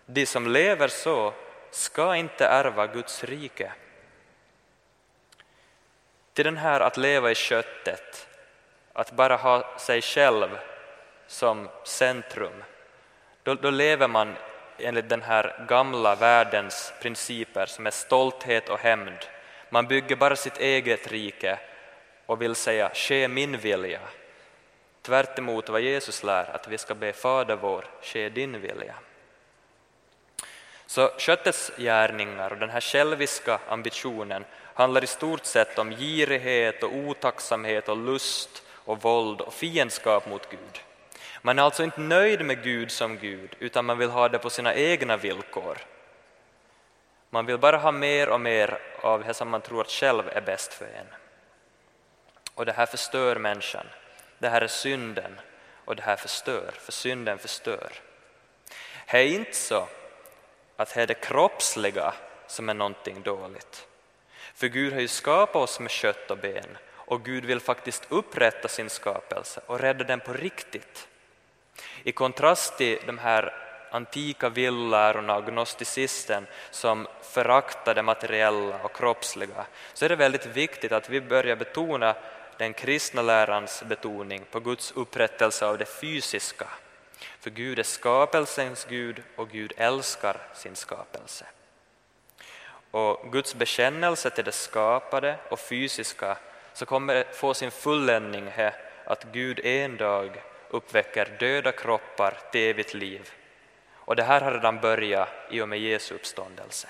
De 0.07 0.27
som 0.27 0.47
lever 0.47 0.89
så 0.89 1.33
ska 1.71 2.17
inte 2.17 2.47
ärva 2.47 2.87
Guds 2.87 3.25
rike. 3.25 3.73
Till 6.35 6.45
den 6.45 6.57
här 6.57 6.81
att 6.81 6.97
leva 6.97 7.31
i 7.31 7.35
köttet, 7.35 8.29
att 8.93 9.13
bara 9.13 9.37
ha 9.37 9.79
sig 9.79 10.03
själv 10.03 10.59
som 11.27 11.69
centrum, 11.85 12.65
då, 13.43 13.55
då 13.55 13.71
lever 13.71 14.09
man 14.09 14.37
enligt 14.79 15.09
den 15.09 15.23
här 15.23 15.65
gamla 15.69 16.15
världens 16.15 16.93
principer 17.03 17.67
som 17.67 17.87
är 17.87 17.91
stolthet 17.91 18.69
och 18.69 18.79
hämnd. 18.79 19.19
Man 19.71 19.87
bygger 19.87 20.17
bara 20.17 20.37
sitt 20.37 20.59
eget 20.59 21.13
rike 21.13 21.59
och 22.27 22.43
vill 22.43 22.55
säga 22.55 22.91
”ske 22.95 23.29
min 23.29 23.57
vilja”. 23.57 24.01
Tvärt 25.03 25.39
emot 25.39 25.69
vad 25.69 25.81
Jesus 25.81 26.23
lär, 26.23 26.51
att 26.55 26.69
vi 26.69 26.79
ska 26.79 26.95
be 26.95 27.13
Fader 27.13 27.57
vår, 27.57 27.85
ske 28.03 28.29
din 28.29 28.61
vilja. 28.61 28.95
Så 30.87 31.11
köttets 31.19 31.73
gärningar 31.77 32.51
och 32.53 32.59
den 32.59 32.71
här 32.71 32.81
själviska 32.81 33.61
ambitionen 33.69 34.45
handlar 34.81 35.05
i 35.05 35.07
stort 35.07 35.45
sett 35.45 35.79
om 35.79 35.91
girighet 35.91 36.83
och 36.83 36.95
otacksamhet 36.95 37.89
och 37.89 37.97
lust 37.97 38.63
och 38.73 39.03
våld 39.03 39.41
och 39.41 39.55
fiendskap 39.55 40.27
mot 40.27 40.51
Gud. 40.51 40.81
Man 41.43 41.59
är 41.59 41.63
alltså 41.63 41.85
inte 41.85 42.01
nöjd 42.01 42.45
med 42.45 42.63
Gud 42.63 42.91
som 42.91 43.19
Gud, 43.19 43.57
utan 43.59 43.85
man 43.85 43.99
vill 43.99 44.11
ha 44.11 44.29
det 44.29 44.39
på 44.39 44.51
sina 44.51 44.75
egna 44.75 45.17
villkor. 45.17 45.79
Man 47.31 47.47
vill 47.47 47.59
bara 47.59 47.77
ha 47.77 47.93
mer 47.93 48.29
och 48.29 48.41
mer 48.41 48.79
av 49.03 49.25
det 49.25 49.35
som 49.35 49.49
man 49.49 49.61
tror 49.61 49.81
att 49.81 49.91
själv 49.91 50.29
är 50.29 50.41
bäst 50.41 50.73
för 50.73 50.85
en. 50.85 51.07
Och 52.55 52.67
det 52.67 52.73
här 52.73 52.87
förstör 52.87 53.37
människan. 53.37 53.87
Det 54.39 54.49
här 54.49 54.61
är 54.61 54.69
synden 54.69 55.41
och 55.85 55.97
det 55.97 56.03
här 56.03 56.17
förstör, 56.17 56.71
för 56.79 56.93
synden 56.93 57.39
förstör. 57.39 57.93
Det 59.11 59.19
är 59.19 59.27
inte 59.27 59.57
så 59.57 59.89
att 60.77 60.95
det 60.95 61.03
är 61.03 61.07
det 61.07 61.15
kroppsliga 61.15 62.15
som 62.47 62.69
är 62.69 62.75
någonting 62.75 63.23
dåligt. 63.23 63.87
För 64.55 64.67
Gud 64.67 64.93
har 64.93 65.01
ju 65.01 65.09
skapat 65.09 65.57
oss 65.57 65.81
med 65.81 65.91
kött 65.91 66.31
och 66.31 66.39
ben 66.39 66.79
och 67.11 67.25
Gud 67.25 67.45
vill 67.45 67.61
faktiskt 67.61 68.07
upprätta 68.09 68.69
sin 68.69 68.91
skapelse 68.91 69.61
och 69.67 69.81
rädda 69.81 70.05
den 70.05 70.21
på 70.21 70.33
riktigt. 70.33 71.09
I 72.03 72.13
kontrast 72.13 72.79
till 72.79 72.99
de 73.07 73.19
här 73.19 73.55
antika 73.91 74.49
villärorna 74.49 75.37
och 75.37 75.47
gnosticisten 75.47 76.47
som 76.71 77.07
föraktar 77.23 77.95
det 77.95 78.03
materiella 78.03 78.83
och 78.83 78.97
kroppsliga 78.97 79.67
så 79.95 80.05
är 80.05 80.09
det 80.09 80.17
väldigt 80.17 80.47
viktigt 80.47 80.93
att 80.93 81.11
vi 81.11 81.21
börjar 81.21 81.57
betona 81.57 82.15
den 82.57 82.73
kristna 82.73 83.23
lärans 83.23 83.83
betoning 83.89 84.45
på 84.51 84.61
Guds 84.61 84.93
upprättelse 84.93 85.67
av 85.67 85.79
det 85.79 86.01
fysiska. 86.01 86.67
För 87.41 87.51
Gud 87.51 87.79
är 87.79 87.83
skapelsens 87.83 88.87
Gud 88.91 89.23
och 89.37 89.51
Gud 89.51 89.73
älskar 89.77 90.37
sin 90.55 90.77
skapelse. 90.77 91.47
Och 92.91 93.33
Guds 93.33 93.55
bekännelse 93.55 94.31
till 94.31 94.45
det 94.45 94.53
skapade 94.53 95.37
och 95.49 95.61
fysiska 95.61 96.37
så 96.73 96.87
kommer 96.87 97.25
få 97.33 97.55
sin 97.55 97.71
fulländning 97.71 98.47
här 98.47 98.75
att 99.05 99.25
Gud 99.33 99.61
en 99.65 99.97
dag 99.97 100.43
uppväcker 100.69 101.37
döda 101.39 101.73
kroppar 101.73 102.39
till 102.53 102.61
evigt 102.61 102.95
liv. 102.95 103.31
Och 103.93 104.17
det 104.17 104.23
här 104.23 104.41
har 104.41 104.53
redan 104.53 104.81
börjat 104.81 105.29
i 105.51 105.61
och 105.61 105.69
med 105.69 105.79
Jesu 105.79 106.15
uppståndelse. 106.15 106.89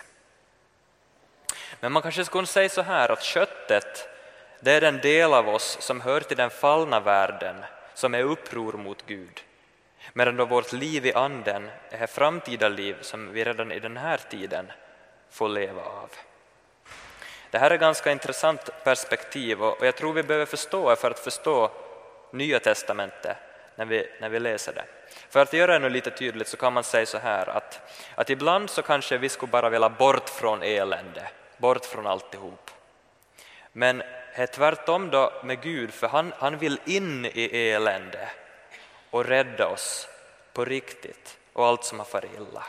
Men 1.81 1.93
man 1.93 2.03
kanske 2.03 2.25
skulle 2.25 2.47
säga 2.47 2.69
så 2.69 2.83
här 2.83 3.09
att 3.09 3.23
köttet 3.23 4.09
det 4.61 4.73
är 4.73 4.81
den 4.81 5.01
del 5.01 5.35
av 5.35 5.49
oss 5.49 5.77
som 5.81 6.01
hör 6.01 6.21
till 6.21 6.37
den 6.37 6.51
fallna 6.51 7.01
världen 7.01 7.57
som 7.95 8.15
är 8.15 8.23
uppror 8.23 8.73
mot 8.73 9.07
Gud. 9.07 9.41
Medan 10.13 10.37
då 10.37 10.45
vårt 10.45 10.73
liv 10.73 11.07
i 11.07 11.13
anden 11.13 11.71
är 11.91 12.07
framtida 12.07 12.69
liv 12.69 12.97
som 13.01 13.33
vi 13.33 13.45
redan 13.45 13.73
i 13.73 13.79
den 13.79 13.97
här 13.97 14.21
tiden 14.31 14.73
får 15.31 15.49
leva 15.49 15.83
av. 15.83 16.11
Det 17.51 17.59
här 17.59 17.71
är 17.71 17.75
ett 17.75 17.81
ganska 17.81 18.13
intressant 18.13 18.71
perspektiv 18.85 19.63
och 19.63 19.87
jag 19.87 19.97
tror 19.97 20.13
vi 20.13 20.23
behöver 20.23 20.47
förstå 20.47 20.91
det 20.91 20.97
för 20.97 21.11
att 21.11 21.19
förstå 21.19 21.71
Nya 22.33 22.61
testamentet 22.61 23.37
när 23.77 23.85
vi, 23.85 24.09
när 24.21 24.29
vi 24.29 24.41
läser 24.41 24.73
det. 24.73 24.85
För 25.29 25.41
att 25.41 25.53
göra 25.53 25.79
det 25.79 25.89
lite 25.89 26.11
tydligt 26.11 26.49
så 26.49 26.57
kan 26.57 26.73
man 26.73 26.85
säga 26.85 27.07
så 27.07 27.19
här 27.19 27.49
att, 27.49 27.81
att 28.15 28.31
ibland 28.31 28.71
så 28.71 28.83
kanske 28.83 29.19
vi 29.19 29.29
skulle 29.29 29.53
bara 29.53 29.71
vilja 29.71 29.89
bort 29.89 30.29
från 30.29 30.63
elände, 30.63 31.29
bort 31.57 31.85
från 31.85 32.07
alltihop. 32.07 32.71
Men 33.73 33.99
det 33.99 34.43
är 34.43 34.47
tvärtom 34.47 35.11
då 35.11 35.33
med 35.45 35.63
Gud, 35.63 35.95
för 35.95 36.09
han, 36.09 36.33
han 36.39 36.59
vill 36.59 36.81
in 36.85 37.27
i 37.27 37.71
elände 37.71 38.29
och 39.11 39.25
rädda 39.25 39.69
oss 39.69 40.09
på 40.53 40.65
riktigt 40.65 41.39
och 41.53 41.67
allt 41.67 41.85
som 41.85 41.99
har 41.99 42.07
farit 42.07 42.31
illa. 42.35 42.65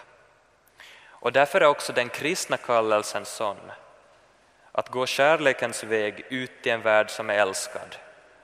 Och 1.22 1.32
därför 1.32 1.62
är 1.62 1.66
också 1.66 1.94
den 1.94 2.10
kristna 2.10 2.58
kallelsen 2.58 3.26
sån 3.26 3.72
att 4.72 4.90
gå 4.90 5.06
kärlekens 5.06 5.84
väg 5.84 6.26
ut 6.30 6.68
i 6.68 6.70
en 6.70 6.82
värld 6.82 7.10
som 7.10 7.30
är 7.30 7.34
älskad 7.34 7.96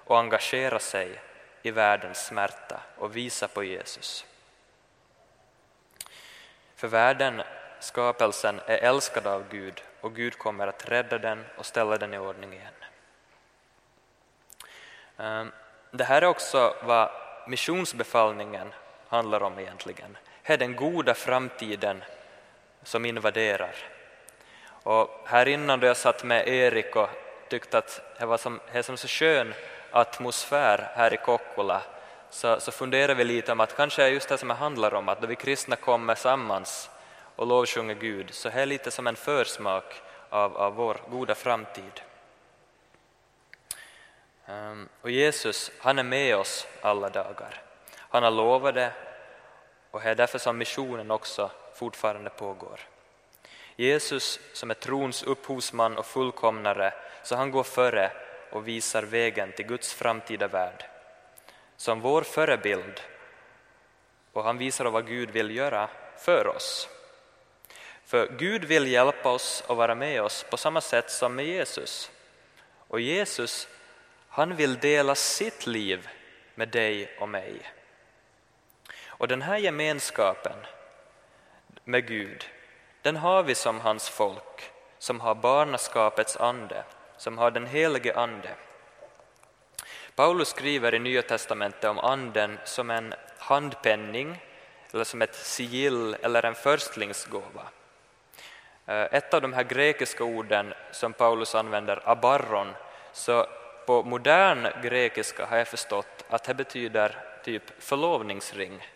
och 0.03 0.19
engagera 0.19 0.79
sig 0.79 1.21
i 1.61 1.71
världens 1.71 2.25
smärta 2.25 2.79
och 2.97 3.15
visa 3.15 3.47
på 3.47 3.63
Jesus. 3.63 4.25
För 6.75 6.87
världen, 6.87 7.41
skapelsen, 7.79 8.61
är 8.65 8.77
älskad 8.77 9.27
av 9.27 9.49
Gud 9.49 9.83
och 10.01 10.15
Gud 10.15 10.37
kommer 10.37 10.67
att 10.67 10.89
rädda 10.89 11.17
den 11.17 11.45
och 11.57 11.65
ställa 11.65 11.97
den 11.97 12.13
i 12.13 12.17
ordning 12.17 12.53
igen. 12.53 12.73
Ehm, 15.17 15.51
det 15.91 16.03
här 16.03 16.21
är 16.21 16.25
också 16.25 16.75
vad 16.83 17.09
missionsbefallningen 17.47 18.73
handlar 19.07 19.43
om 19.43 19.59
egentligen. 19.59 20.17
Det 20.43 20.53
är 20.53 20.57
den 20.57 20.75
goda 20.75 21.13
framtiden 21.13 22.03
som 22.87 23.05
invaderar. 23.05 23.75
Och 24.83 25.23
här 25.25 25.47
innan 25.47 25.79
då 25.79 25.87
jag 25.87 25.97
satt 25.97 26.23
med 26.23 26.47
Erik 26.47 26.95
och 26.95 27.09
tyckte 27.49 27.77
att 27.77 28.01
det 28.19 28.25
var 28.25 28.37
som, 28.37 28.59
det 28.71 28.83
som 28.83 28.97
så 28.97 29.07
skön 29.07 29.53
atmosfär 29.91 30.91
här 30.95 31.13
i 31.13 31.17
Kokkola 31.17 31.81
så, 32.29 32.59
så 32.59 32.71
funderar 32.71 33.15
vi 33.15 33.23
lite 33.23 33.51
om 33.51 33.59
att 33.59 33.75
kanske 33.75 34.03
är 34.03 34.07
just 34.07 34.29
det 34.29 34.37
som 34.37 34.47
det 34.47 34.53
handlar 34.53 34.93
om, 34.93 35.09
att 35.09 35.21
då 35.21 35.27
vi 35.27 35.35
kristna 35.35 35.75
kommer 35.75 36.15
sammans 36.15 36.89
och 37.35 37.47
lovsjunger 37.47 37.95
Gud, 37.95 38.33
så 38.33 38.49
är 38.49 38.53
det 38.53 38.65
lite 38.65 38.91
som 38.91 39.07
en 39.07 39.15
försmak 39.15 40.01
av, 40.29 40.57
av 40.57 40.75
vår 40.75 40.97
goda 41.09 41.35
framtid. 41.35 42.01
Ehm, 44.45 44.89
och 45.01 45.11
Jesus, 45.11 45.71
han 45.79 45.99
är 45.99 46.03
med 46.03 46.35
oss 46.35 46.67
alla 46.81 47.09
dagar. 47.09 47.61
Han 47.97 48.23
har 48.23 48.31
lovat 48.31 48.75
det 48.75 48.91
och 49.91 50.01
det 50.01 50.09
är 50.09 50.15
därför 50.15 50.39
som 50.39 50.57
missionen 50.57 51.11
också 51.11 51.51
fortfarande 51.77 52.29
pågår. 52.29 52.79
Jesus 53.75 54.39
som 54.53 54.69
är 54.69 54.75
trons 54.75 55.23
upphovsman 55.23 55.97
och 55.97 56.05
fullkomnare, 56.05 56.93
så 57.23 57.35
han 57.35 57.51
går 57.51 57.63
före 57.63 58.11
och 58.51 58.67
visar 58.67 59.03
vägen 59.03 59.51
till 59.51 59.65
Guds 59.65 59.93
framtida 59.93 60.47
värld. 60.47 60.85
Som 61.75 62.01
vår 62.01 62.21
förebild 62.21 63.01
och 64.33 64.43
han 64.43 64.57
visar 64.57 64.85
vad 64.85 65.07
Gud 65.07 65.29
vill 65.29 65.55
göra 65.55 65.89
för 66.17 66.47
oss. 66.47 66.89
För 68.05 68.27
Gud 68.27 68.65
vill 68.65 68.87
hjälpa 68.87 69.31
oss 69.31 69.63
och 69.67 69.77
vara 69.77 69.95
med 69.95 70.21
oss 70.21 70.45
på 70.49 70.57
samma 70.57 70.81
sätt 70.81 71.11
som 71.11 71.35
med 71.35 71.45
Jesus. 71.45 72.11
Och 72.87 72.99
Jesus, 72.99 73.67
han 74.29 74.55
vill 74.55 74.79
dela 74.79 75.15
sitt 75.15 75.67
liv 75.67 76.09
med 76.55 76.69
dig 76.69 77.17
och 77.19 77.29
mig. 77.29 77.61
Och 79.05 79.27
den 79.27 79.41
här 79.41 79.57
gemenskapen 79.57 80.57
med 81.87 82.07
Gud, 82.07 82.49
den 83.01 83.15
har 83.15 83.43
vi 83.43 83.55
som 83.55 83.79
hans 83.79 84.09
folk, 84.09 84.71
som 84.99 85.19
har 85.19 85.35
barnaskapets 85.35 86.37
ande, 86.37 86.83
som 87.17 87.37
har 87.37 87.51
den 87.51 87.65
helige 87.65 88.15
Ande. 88.15 88.49
Paulus 90.15 90.47
skriver 90.47 90.95
i 90.95 90.99
Nya 90.99 91.21
testamentet 91.21 91.89
om 91.89 91.99
Anden 91.99 92.57
som 92.65 92.89
en 92.89 93.13
handpenning, 93.37 94.37
eller 94.93 95.03
som 95.03 95.21
ett 95.21 95.35
sigill 95.35 96.15
eller 96.21 96.45
en 96.45 96.55
förstlingsgåva. 96.55 97.67
Eh, 98.85 99.07
ett 99.11 99.33
av 99.33 99.41
de 99.41 99.53
här 99.53 99.63
grekiska 99.63 100.23
orden 100.23 100.73
som 100.91 101.13
Paulus 101.13 101.55
använder, 101.55 102.09
abarron, 102.09 102.73
så 103.13 103.47
på 103.85 104.03
modern 104.03 104.67
grekiska 104.83 105.45
har 105.45 105.57
jag 105.57 105.67
förstått 105.67 106.25
att 106.29 106.43
det 106.43 106.53
betyder 106.53 107.15
typ 107.43 107.83
förlovningsring, 107.83 108.87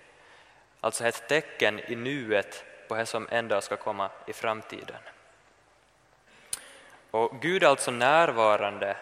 alltså 0.82 1.06
ett 1.06 1.28
tecken 1.28 1.80
i 1.80 1.96
nuet 1.96 2.66
på 2.92 2.98
det 2.98 3.06
som 3.06 3.28
en 3.32 3.48
dag 3.48 3.64
ska 3.64 3.78
komma 3.78 4.10
i 4.28 4.34
framtiden. 4.34 4.98
Och 7.12 7.42
Gud 7.42 7.64
är 7.64 7.68
alltså 7.68 7.92
närvarande 7.92 8.98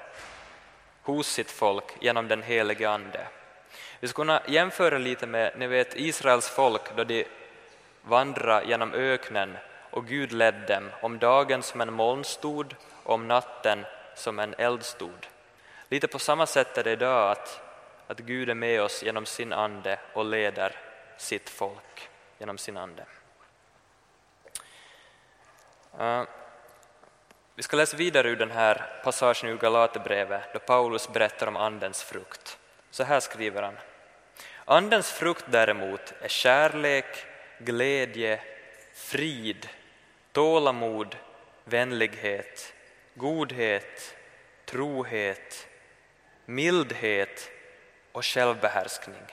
hos 1.03 1.27
sitt 1.27 1.51
folk 1.51 1.86
genom 2.00 2.27
den 2.27 2.43
helige 2.43 2.89
Ande. 2.89 3.27
Vi 4.00 4.08
ska 4.08 4.15
kunna 4.15 4.41
jämföra 4.48 4.98
lite 4.98 5.27
med 5.27 5.53
ni 5.58 5.67
vet, 5.67 5.96
Israels 5.96 6.50
folk 6.50 6.96
då 6.96 7.03
de 7.03 7.25
vandrade 8.01 8.65
genom 8.65 8.93
öknen 8.93 9.58
och 9.91 10.05
Gud 10.05 10.31
ledde 10.31 10.74
dem 10.74 10.89
om 11.01 11.19
dagen 11.19 11.63
som 11.63 11.81
en 11.81 11.93
molnstod 11.93 12.75
och 13.03 13.13
om 13.13 13.27
natten 13.27 13.86
som 14.15 14.39
en 14.39 14.55
eldstod. 14.58 15.27
Lite 15.88 16.08
på 16.08 16.19
samma 16.19 16.46
sätt 16.46 16.77
är 16.77 16.84
det 16.84 16.91
idag 16.91 17.31
att, 17.31 17.62
att 18.08 18.19
Gud 18.19 18.50
är 18.50 18.55
med 18.55 18.81
oss 18.81 19.03
genom 19.03 19.25
sin 19.25 19.53
ande 19.53 20.00
och 20.13 20.25
leder 20.25 20.75
sitt 21.17 21.50
folk 21.50 22.10
genom 22.39 22.58
sin 22.58 22.77
ande. 22.77 23.05
Vi 27.55 27.63
ska 27.63 27.77
läsa 27.77 27.98
vidare 27.98 28.29
ur 28.29 28.36
den 28.36 28.51
här 28.51 29.01
passagen 29.03 29.50
ur 29.50 29.58
Galaterbrevet 29.58 30.53
då 30.53 30.60
Paulus 30.60 31.10
berättar 31.13 31.48
om 31.48 31.55
Andens 31.55 32.03
frukt. 32.03 32.60
Så 32.91 33.03
här 33.03 33.19
skriver 33.19 33.62
han. 33.62 33.77
Andens 34.65 35.12
frukt 35.12 35.46
däremot 35.48 36.13
är 36.22 36.27
kärlek, 36.27 37.25
glädje, 37.60 38.41
frid, 38.93 39.69
tålamod, 40.31 41.15
vänlighet, 41.65 42.74
godhet, 43.15 44.15
trohet, 44.65 45.67
mildhet 46.45 47.52
och 48.12 48.25
självbehärskning. 48.25 49.25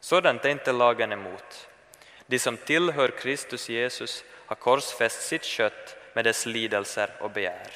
Sådant 0.00 0.44
är 0.44 0.48
inte 0.48 0.72
lagen 0.72 1.12
emot. 1.12 1.68
De 2.26 2.38
som 2.38 2.56
tillhör 2.56 3.08
Kristus 3.08 3.68
Jesus 3.68 4.24
har 4.46 4.56
korsfäst 4.56 5.22
sitt 5.22 5.44
kött 5.44 5.95
med 6.16 6.24
dess 6.24 6.46
lidelser 6.46 7.10
och 7.20 7.30
begär. 7.30 7.70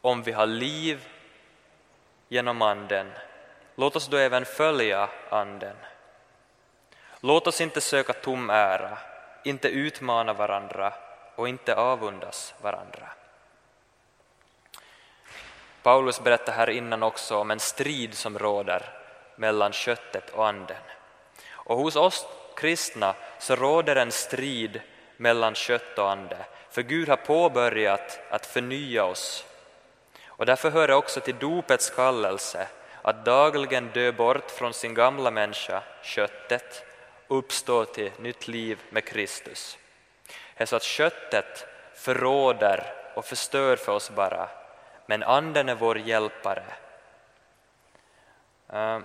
Om 0.00 0.22
vi 0.22 0.32
har 0.32 0.46
liv 0.46 1.08
genom 2.28 2.62
Anden, 2.62 3.12
låt 3.74 3.96
oss 3.96 4.08
då 4.08 4.16
även 4.16 4.44
följa 4.44 5.08
Anden. 5.30 5.76
Låt 7.20 7.46
oss 7.46 7.60
inte 7.60 7.80
söka 7.80 8.12
tom 8.12 8.50
ära, 8.50 8.98
inte 9.44 9.68
utmana 9.68 10.32
varandra 10.32 10.92
och 11.34 11.48
inte 11.48 11.74
avundas 11.74 12.54
varandra. 12.62 13.08
Paulus 15.82 16.20
berättar 16.20 16.52
här 16.52 16.70
innan 16.70 17.02
också 17.02 17.36
om 17.36 17.50
en 17.50 17.60
strid 17.60 18.14
som 18.14 18.38
råder 18.38 18.82
mellan 19.36 19.72
köttet 19.72 20.30
och 20.30 20.48
anden. 20.48 20.82
Och 21.50 21.76
hos 21.76 21.96
oss 21.96 22.26
kristna 22.56 23.14
så 23.38 23.56
råder 23.56 23.96
en 23.96 24.12
strid 24.12 24.80
mellan 25.16 25.54
kött 25.54 25.98
och 25.98 26.10
ande, 26.10 26.46
för 26.70 26.82
Gud 26.82 27.08
har 27.08 27.16
påbörjat 27.16 28.20
att 28.30 28.46
förnya 28.46 29.04
oss. 29.04 29.44
Och 30.26 30.46
därför 30.46 30.70
hör 30.70 30.88
det 30.88 30.94
också 30.94 31.20
till 31.20 31.38
dopets 31.38 31.90
kallelse 31.90 32.68
att 33.02 33.24
dagligen 33.24 33.90
dö 33.94 34.12
bort 34.12 34.50
från 34.50 34.74
sin 34.74 34.94
gamla 34.94 35.30
människa, 35.30 35.82
köttet, 36.02 36.84
och 37.28 37.38
uppstå 37.38 37.84
till 37.84 38.10
nytt 38.18 38.48
liv 38.48 38.78
med 38.90 39.04
Kristus. 39.04 39.78
Det 40.54 40.62
är 40.62 40.66
så 40.66 40.76
att 40.76 40.82
köttet 40.82 41.66
förråder 41.94 42.92
och 43.14 43.24
förstör 43.24 43.76
för 43.76 43.92
oss 43.92 44.10
bara, 44.10 44.48
men 45.06 45.22
anden 45.22 45.68
är 45.68 45.74
vår 45.74 45.98
hjälpare. 45.98 46.64
Uh, 48.72 48.98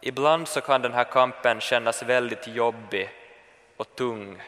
ibland 0.00 0.48
så 0.48 0.60
kan 0.60 0.82
den 0.82 0.92
här 0.92 1.04
kampen 1.04 1.60
kännas 1.60 2.02
väldigt 2.02 2.46
jobbig 2.46 3.10
och 3.76 3.94
tung. 3.94 4.42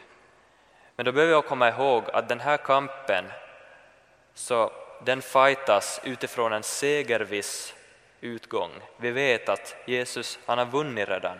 Men 0.95 1.05
då 1.05 1.11
behöver 1.11 1.35
vi 1.35 1.47
komma 1.47 1.69
ihåg 1.69 2.03
att 2.13 2.29
den 2.29 2.39
här 2.39 2.57
kampen 2.57 3.25
så 4.33 4.71
den 5.03 5.21
fightas 5.21 6.01
utifrån 6.03 6.53
en 6.53 6.63
segerviss 6.63 7.75
utgång. 8.21 8.71
Vi 8.97 9.11
vet 9.11 9.49
att 9.49 9.75
Jesus 9.85 10.39
han 10.45 10.57
har 10.57 10.65
vunnit 10.65 11.09
redan, 11.09 11.37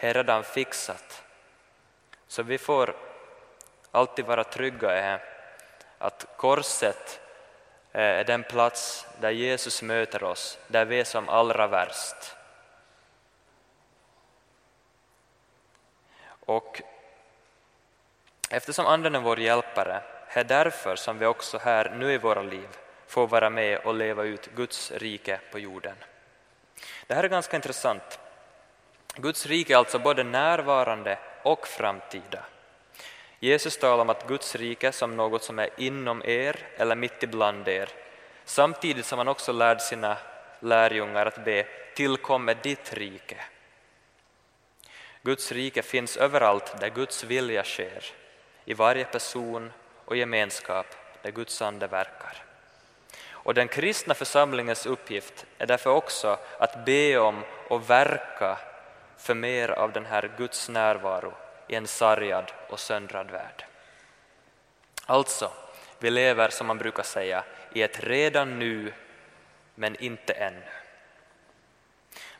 det 0.00 0.08
är 0.08 0.14
redan 0.14 0.44
fixat. 0.44 1.22
Så 2.28 2.42
vi 2.42 2.58
får 2.58 2.96
alltid 3.90 4.24
vara 4.24 4.44
trygga 4.44 5.14
i 5.14 5.18
att 5.98 6.26
korset 6.36 7.20
eh, 7.92 8.02
är 8.02 8.24
den 8.24 8.42
plats 8.42 9.06
där 9.20 9.30
Jesus 9.30 9.82
möter 9.82 10.22
oss, 10.24 10.58
där 10.68 10.84
vi 10.84 11.00
är 11.00 11.04
som 11.04 11.28
allra 11.28 11.66
värst. 11.66 12.36
Och 16.46 16.82
eftersom 18.56 18.86
Anden 18.86 19.14
är 19.14 19.20
vår 19.20 19.40
hjälpare 19.40 20.02
är 20.28 20.44
därför 20.44 20.96
som 20.96 21.18
vi 21.18 21.26
också 21.26 21.58
här 21.58 21.90
nu 21.98 22.12
i 22.12 22.18
våra 22.18 22.42
liv 22.42 22.68
får 23.06 23.26
vara 23.26 23.50
med 23.50 23.78
och 23.78 23.94
leva 23.94 24.22
ut 24.22 24.50
Guds 24.56 24.90
rike 24.90 25.40
på 25.52 25.58
jorden. 25.58 25.96
Det 27.06 27.14
här 27.14 27.24
är 27.24 27.28
ganska 27.28 27.56
intressant. 27.56 28.18
Guds 29.16 29.46
rike 29.46 29.72
är 29.74 29.76
alltså 29.76 29.98
både 29.98 30.24
närvarande 30.24 31.18
och 31.42 31.66
framtida. 31.66 32.44
Jesus 33.40 33.78
talar 33.78 34.02
om 34.02 34.10
att 34.10 34.28
Guds 34.28 34.54
rike 34.54 34.92
som 34.92 35.16
något 35.16 35.42
som 35.42 35.58
är 35.58 35.70
inom 35.76 36.22
er 36.24 36.56
eller 36.76 36.96
mitt 36.96 37.22
ibland 37.22 37.68
er, 37.68 37.88
samtidigt 38.44 39.06
som 39.06 39.18
han 39.18 39.28
också 39.28 39.52
lärde 39.52 39.80
sina 39.80 40.16
lärjungar 40.60 41.26
att 41.26 41.44
be 41.44 41.66
tillkommer 41.94 42.56
ditt 42.62 42.92
rike. 42.92 43.36
Guds 45.22 45.52
rike 45.52 45.82
finns 45.82 46.16
överallt 46.16 46.80
där 46.80 46.88
Guds 46.88 47.24
vilja 47.24 47.64
sker, 47.64 48.04
i 48.64 48.74
varje 48.74 49.04
person 49.04 49.72
och 50.04 50.16
gemenskap 50.16 50.86
där 51.22 51.30
Guds 51.30 51.62
ande 51.62 51.86
verkar. 51.86 52.44
Och 53.30 53.54
den 53.54 53.68
kristna 53.68 54.14
församlingens 54.14 54.86
uppgift 54.86 55.46
är 55.58 55.66
därför 55.66 55.90
också 55.90 56.38
att 56.58 56.84
be 56.84 57.18
om 57.18 57.42
och 57.68 57.90
verka 57.90 58.58
för 59.16 59.34
mer 59.34 59.68
av 59.70 59.92
den 59.92 60.06
här 60.06 60.30
Guds 60.36 60.68
närvaro 60.68 61.32
i 61.68 61.74
en 61.74 61.86
sargad 61.86 62.52
och 62.68 62.80
söndrad 62.80 63.30
värld. 63.30 63.64
Alltså, 65.06 65.50
vi 65.98 66.10
lever 66.10 66.48
som 66.48 66.66
man 66.66 66.78
brukar 66.78 67.02
säga 67.02 67.44
i 67.72 67.82
ett 67.82 68.04
redan 68.04 68.58
nu 68.58 68.92
men 69.74 69.96
inte 69.96 70.32
ännu. 70.32 70.62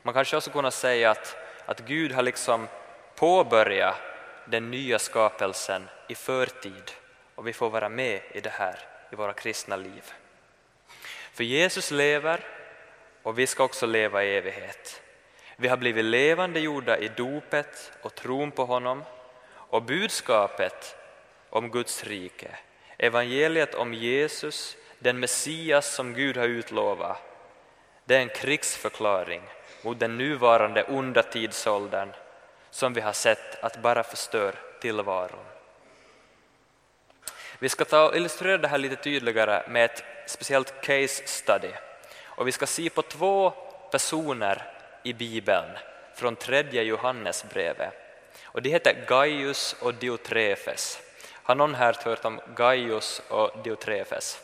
Man 0.03 0.15
kanske 0.15 0.37
också 0.37 0.51
kunna 0.51 0.71
säga 0.71 1.11
att, 1.11 1.37
att 1.67 1.81
Gud 1.81 2.13
har 2.13 2.23
liksom 2.23 2.69
påbörjat 3.15 3.95
den 4.45 4.71
nya 4.71 4.99
skapelsen 4.99 5.89
i 6.09 6.15
förtid 6.15 6.93
och 7.35 7.47
vi 7.47 7.53
får 7.53 7.71
vara 7.71 7.89
med 7.89 8.21
i 8.33 8.41
det 8.41 8.51
här 8.51 8.79
i 9.13 9.17
våra 9.17 9.33
kristna 9.33 9.77
liv. 9.77 10.13
För 11.33 11.45
Jesus 11.45 11.91
lever 11.91 12.41
och 13.23 13.39
vi 13.39 13.47
ska 13.47 13.65
också 13.65 13.87
leva 13.87 14.25
i 14.25 14.37
evighet. 14.37 15.03
Vi 15.57 15.69
har 15.69 15.77
blivit 15.77 16.05
levande 16.05 16.61
gjorda 16.61 16.99
i 16.99 17.09
dopet 17.09 17.93
och 18.03 18.15
tron 18.15 18.51
på 18.51 18.65
honom 18.65 19.05
och 19.53 19.83
budskapet 19.83 20.97
om 21.51 21.71
Guds 21.71 22.05
rike, 22.05 22.49
evangeliet 22.99 23.75
om 23.75 23.95
Jesus, 23.95 24.77
den 24.99 25.21
Messias 25.21 25.95
som 25.95 26.15
Gud 26.15 26.37
har 26.37 26.49
utlovat, 26.49 27.19
det 28.05 28.17
är 28.17 28.21
en 28.21 28.29
krigsförklaring 28.29 29.43
mot 29.83 29.99
den 29.99 30.19
nuvarande 30.19 30.85
onda 30.85 31.23
tidsåldern 31.23 32.13
som 32.75 32.93
vi 32.93 33.01
har 33.01 33.13
sett 33.13 33.65
att 33.65 33.83
bara 33.83 34.03
förstör 34.03 34.55
tillvaron. 34.81 35.45
Vi 37.59 37.69
ska 37.69 37.85
ta 37.85 38.09
och 38.09 38.17
illustrera 38.17 38.59
det 38.59 38.69
här 38.69 38.79
lite 38.79 38.97
tydligare 38.97 39.63
med 39.69 39.85
ett 39.85 40.05
speciellt 40.27 40.81
case 40.81 41.27
study. 41.27 41.71
Och 42.23 42.49
vi 42.49 42.53
ska 42.53 42.67
se 42.67 42.91
på 42.91 43.03
två 43.03 43.51
personer 43.91 44.73
i 45.03 45.13
Bibeln 45.13 45.71
från 46.15 46.37
tredje 46.37 46.83
Johannesbrevet. 46.83 47.93
Och 48.45 48.63
de 48.63 48.71
heter 48.71 49.05
Gaius 49.09 49.77
och 49.81 49.95
Diotrefes. 49.95 51.01
Har 51.33 51.55
någon 51.55 51.75
här 51.75 51.97
hört 52.05 52.25
om 52.25 52.41
Gaius 52.57 53.23
och 53.29 53.51
Diotrefes? 53.65 54.43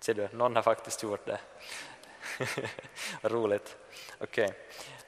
Ser 0.00 0.14
du, 0.14 0.28
någon 0.32 0.56
har 0.56 0.62
faktiskt 0.62 1.02
gjort 1.02 1.26
det. 1.26 1.40
Roligt. 3.28 3.76
Okay. 4.20 4.50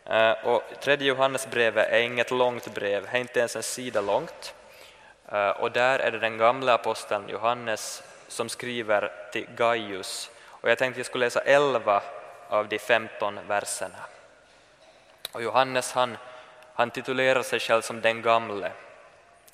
Eh, 0.07 0.31
och 0.31 0.63
tredje 0.81 1.09
Johannesbrevet 1.09 1.89
är 1.89 1.99
inget 1.99 2.31
långt 2.31 2.75
brev, 2.75 3.03
det 3.03 3.17
är 3.17 3.21
inte 3.21 3.39
ens 3.39 3.57
en 3.57 3.63
sida 3.63 4.01
långt. 4.01 4.55
Eh, 5.29 5.51
och 5.51 5.73
där 5.73 5.99
är 5.99 6.11
det 6.11 6.19
den 6.19 6.39
gamla 6.39 6.75
aposteln 6.75 7.29
Johannes 7.29 8.03
som 8.29 8.49
skriver 8.49 9.13
till 9.33 9.47
Gaius. 9.57 10.31
Och 10.45 10.71
jag 10.71 10.79
tänkte 10.79 10.95
att 10.95 10.99
jag 10.99 11.07
skulle 11.07 11.27
läsa 11.27 11.41
11 11.41 12.03
av 12.49 12.69
de 12.69 12.79
15 12.79 13.41
verserna. 13.49 13.99
Och 15.33 15.43
Johannes 15.43 15.93
han, 15.93 16.17
han 16.75 16.91
titulerar 16.91 17.43
sig 17.43 17.61
själv 17.61 17.83
som 17.83 18.01
den 18.01 18.23
gamle. 18.23 18.73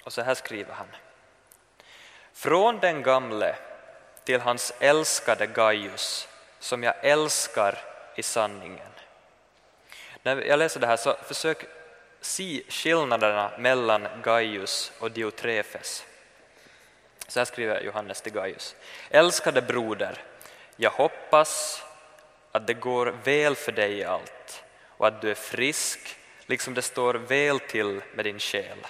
Och 0.04 0.12
så 0.12 0.22
här 0.22 0.34
skriver 0.34 0.74
han. 0.74 0.86
Från 2.32 2.78
den 2.78 3.02
gamle 3.02 3.54
till 4.24 4.40
hans 4.40 4.72
älskade 4.80 5.46
Gaius, 5.46 6.28
som 6.58 6.82
jag 6.82 6.94
älskar 7.02 7.78
i 8.14 8.22
sanningen. 8.22 8.97
När 10.28 10.44
jag 10.44 10.58
läser 10.58 10.80
det 10.80 10.86
här 10.86 10.96
så 10.96 11.16
försök 11.26 11.66
se 12.20 12.62
skillnaderna 12.68 13.50
mellan 13.58 14.08
Gaius 14.22 14.92
och 14.98 15.10
Diotrefes. 15.10 16.06
Så 17.28 17.40
här 17.40 17.44
skriver 17.44 17.80
Johannes 17.80 18.20
till 18.20 18.32
Gaius. 18.32 18.76
Älskade 19.10 19.62
broder, 19.62 20.18
jag 20.76 20.90
hoppas 20.90 21.82
att 22.52 22.66
det 22.66 22.74
går 22.74 23.14
väl 23.24 23.54
för 23.54 23.72
dig 23.72 23.92
i 23.92 24.04
allt 24.04 24.64
och 24.96 25.06
att 25.06 25.20
du 25.20 25.30
är 25.30 25.34
frisk, 25.34 26.16
liksom 26.46 26.74
det 26.74 26.82
står 26.82 27.14
väl 27.14 27.60
till 27.60 28.00
med 28.14 28.24
din 28.24 28.38
själ. 28.38 28.86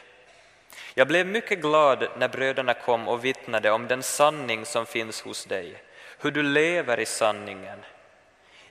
Jag 0.94 1.08
blev 1.08 1.26
mycket 1.26 1.60
glad 1.60 2.08
när 2.16 2.28
bröderna 2.28 2.74
kom 2.74 3.08
och 3.08 3.24
vittnade 3.24 3.70
om 3.70 3.86
den 3.86 4.02
sanning 4.02 4.66
som 4.66 4.86
finns 4.86 5.22
hos 5.22 5.44
dig, 5.44 5.82
hur 6.18 6.30
du 6.30 6.42
lever 6.42 7.00
i 7.00 7.06
sanningen. 7.06 7.78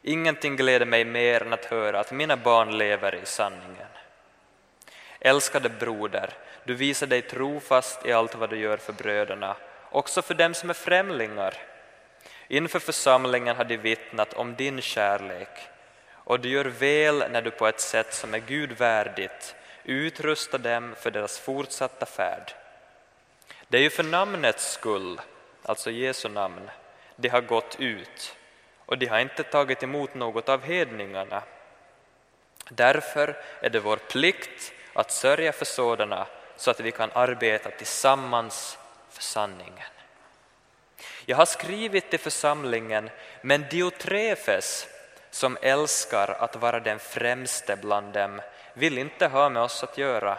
Ingenting 0.08 0.56
gläder 0.56 0.86
mig 0.86 1.06
mer 1.06 1.42
än 1.42 1.54
att 1.54 1.66
höra 1.66 2.00
att 2.00 2.12
mina 2.12 2.38
barn 2.38 2.78
lever 2.78 3.16
i 3.16 3.26
sanningen. 3.26 3.88
Älskade 5.20 5.70
broder, 5.70 6.34
du 6.64 6.74
visar 6.74 7.08
dig 7.08 7.22
trofast 7.22 8.06
i 8.06 8.12
allt 8.12 8.36
vad 8.36 8.50
du 8.50 8.58
gör 8.58 8.78
för 8.78 8.94
bröderna, 8.94 9.56
också 9.92 10.22
för 10.22 10.34
dem 10.34 10.54
som 10.54 10.70
är 10.70 10.74
främlingar. 10.74 11.54
Inför 12.48 12.80
församlingen 12.80 13.56
har 13.56 13.64
de 13.64 13.78
vittnat 13.78 14.34
om 14.34 14.56
din 14.56 14.82
kärlek 14.82 15.50
och 16.14 16.40
du 16.40 16.50
gör 16.50 16.66
väl 16.66 17.24
när 17.32 17.42
du 17.42 17.52
på 17.52 17.68
ett 17.68 17.82
sätt 17.82 18.14
som 18.14 18.34
är 18.34 18.40
Gud 18.40 18.72
värdigt 18.72 19.56
utrustar 19.84 20.58
dem 20.58 20.96
för 21.00 21.12
deras 21.12 21.40
fortsatta 21.40 22.06
färd. 22.06 22.54
Det 23.68 23.78
är 23.78 23.82
ju 23.82 23.90
för 23.90 24.04
namnets 24.04 24.72
skull, 24.72 25.22
alltså 25.64 25.92
Jesu 25.92 26.30
namn, 26.30 26.70
de 27.16 27.30
har 27.30 27.42
gått 27.42 27.76
ut 27.80 28.38
och 28.88 28.98
de 28.98 29.06
har 29.06 29.20
inte 29.20 29.44
tagit 29.44 29.84
emot 29.84 30.14
något 30.14 30.50
av 30.50 30.64
hedningarna. 30.64 31.44
Därför 32.70 33.38
är 33.62 33.70
det 33.70 33.80
vår 33.80 33.98
plikt 33.98 34.74
att 34.94 35.12
sörja 35.12 35.52
för 35.52 35.66
sådana 35.66 36.28
så 36.56 36.72
att 36.72 36.80
vi 36.80 36.92
kan 36.92 37.12
arbeta 37.14 37.70
tillsammans 37.70 38.78
för 39.10 39.24
sanningen. 39.24 39.90
Jag 41.26 41.38
har 41.38 41.46
skrivit 41.46 42.10
till 42.10 42.20
församlingen, 42.20 43.10
men 43.42 43.66
Diotrefes, 43.70 44.88
som 45.32 45.58
älskar 45.62 46.28
att 46.40 46.56
vara 46.56 46.80
den 46.80 47.00
främste 47.00 47.76
bland 47.76 48.14
dem, 48.14 48.42
vill 48.74 48.98
inte 48.98 49.28
ha 49.28 49.50
med 49.50 49.64
oss 49.64 49.84
att 49.84 49.98
göra. 49.98 50.38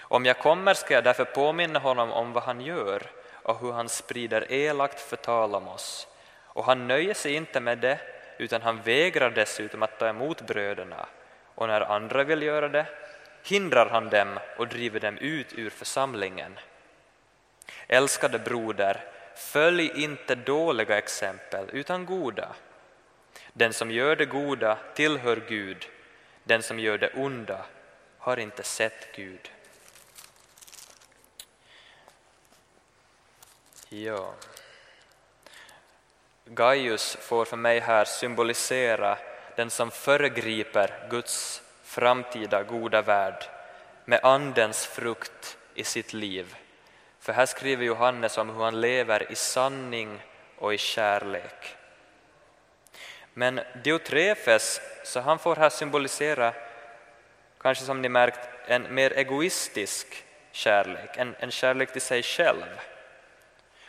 Om 0.00 0.26
jag 0.26 0.38
kommer 0.38 0.74
ska 0.74 0.94
jag 0.94 1.04
därför 1.04 1.24
påminna 1.24 1.78
honom 1.78 2.12
om 2.12 2.32
vad 2.32 2.42
han 2.42 2.60
gör 2.60 3.02
och 3.32 3.60
hur 3.60 3.72
han 3.72 3.88
sprider 3.88 4.52
elakt 4.52 5.00
förtal 5.00 5.54
om 5.54 5.68
oss. 5.68 6.08
Och 6.56 6.64
han 6.64 6.88
nöjer 6.88 7.14
sig 7.14 7.34
inte 7.34 7.60
med 7.60 7.78
det, 7.78 7.98
utan 8.38 8.62
han 8.62 8.82
vägrar 8.82 9.30
dessutom 9.30 9.82
att 9.82 9.98
ta 9.98 10.08
emot 10.08 10.40
bröderna. 10.46 11.06
Och 11.54 11.68
när 11.68 11.80
andra 11.80 12.24
vill 12.24 12.42
göra 12.42 12.68
det 12.68 12.86
hindrar 13.42 13.90
han 13.90 14.08
dem 14.08 14.38
och 14.56 14.68
driver 14.68 15.00
dem 15.00 15.18
ut 15.18 15.52
ur 15.52 15.70
församlingen. 15.70 16.58
Älskade 17.88 18.38
broder, 18.38 19.04
följ 19.34 20.02
inte 20.02 20.34
dåliga 20.34 20.98
exempel 20.98 21.70
utan 21.72 22.06
goda. 22.06 22.56
Den 23.52 23.72
som 23.72 23.90
gör 23.90 24.16
det 24.16 24.26
goda 24.26 24.78
tillhör 24.94 25.42
Gud, 25.48 25.88
den 26.44 26.62
som 26.62 26.78
gör 26.78 26.98
det 26.98 27.10
onda 27.14 27.66
har 28.18 28.36
inte 28.36 28.62
sett 28.62 29.16
Gud. 29.16 29.50
Ja. 33.88 34.34
Gaius 36.48 37.16
får 37.20 37.44
för 37.44 37.56
mig 37.56 37.80
här 37.80 38.04
symbolisera 38.04 39.18
den 39.56 39.70
som 39.70 39.90
föregriper 39.90 41.08
Guds 41.10 41.62
framtida 41.82 42.62
goda 42.62 43.02
värld 43.02 43.44
med 44.04 44.20
Andens 44.22 44.86
frukt 44.86 45.58
i 45.74 45.84
sitt 45.84 46.12
liv. 46.12 46.56
För 47.20 47.32
här 47.32 47.46
skriver 47.46 47.84
Johannes 47.84 48.38
om 48.38 48.50
hur 48.50 48.64
han 48.64 48.80
lever 48.80 49.32
i 49.32 49.34
sanning 49.34 50.22
och 50.58 50.74
i 50.74 50.78
kärlek. 50.78 51.76
Men 53.34 53.60
Diotrefes, 53.84 54.80
så 55.04 55.20
han 55.20 55.38
får 55.38 55.56
här 55.56 55.70
symbolisera, 55.70 56.52
kanske 57.58 57.84
som 57.84 58.02
ni 58.02 58.08
märkt, 58.08 58.48
en 58.66 58.94
mer 58.94 59.12
egoistisk 59.12 60.24
kärlek, 60.52 61.16
en, 61.16 61.34
en 61.38 61.50
kärlek 61.50 61.92
till 61.92 62.02
sig 62.02 62.22
själv. 62.22 62.80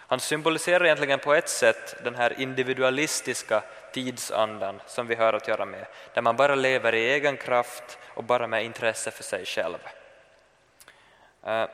Han 0.07 0.19
symboliserar 0.19 0.85
egentligen 0.85 1.19
på 1.19 1.33
ett 1.33 1.49
sätt 1.49 1.95
den 2.03 2.15
här 2.15 2.39
individualistiska 2.39 3.63
tidsandan 3.93 4.81
som 4.85 5.07
vi 5.07 5.15
har 5.15 5.33
att 5.33 5.47
göra 5.47 5.65
med, 5.65 5.85
där 6.13 6.21
man 6.21 6.35
bara 6.35 6.55
lever 6.55 6.95
i 6.95 7.09
egen 7.09 7.37
kraft 7.37 7.97
och 8.07 8.23
bara 8.23 8.47
med 8.47 8.65
intresse 8.65 9.11
för 9.11 9.23
sig 9.23 9.45
själv. 9.45 9.77
Eh, 11.45 11.67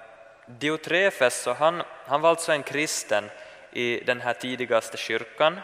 Diotrefes 0.47 1.43
Diotrefes, 1.45 1.45
han, 1.59 1.83
han 2.05 2.21
var 2.21 2.29
alltså 2.29 2.51
en 2.51 2.63
kristen 2.63 3.29
i 3.71 3.99
den 3.99 4.21
här 4.21 4.33
tidigaste 4.33 4.97
kyrkan, 4.97 5.59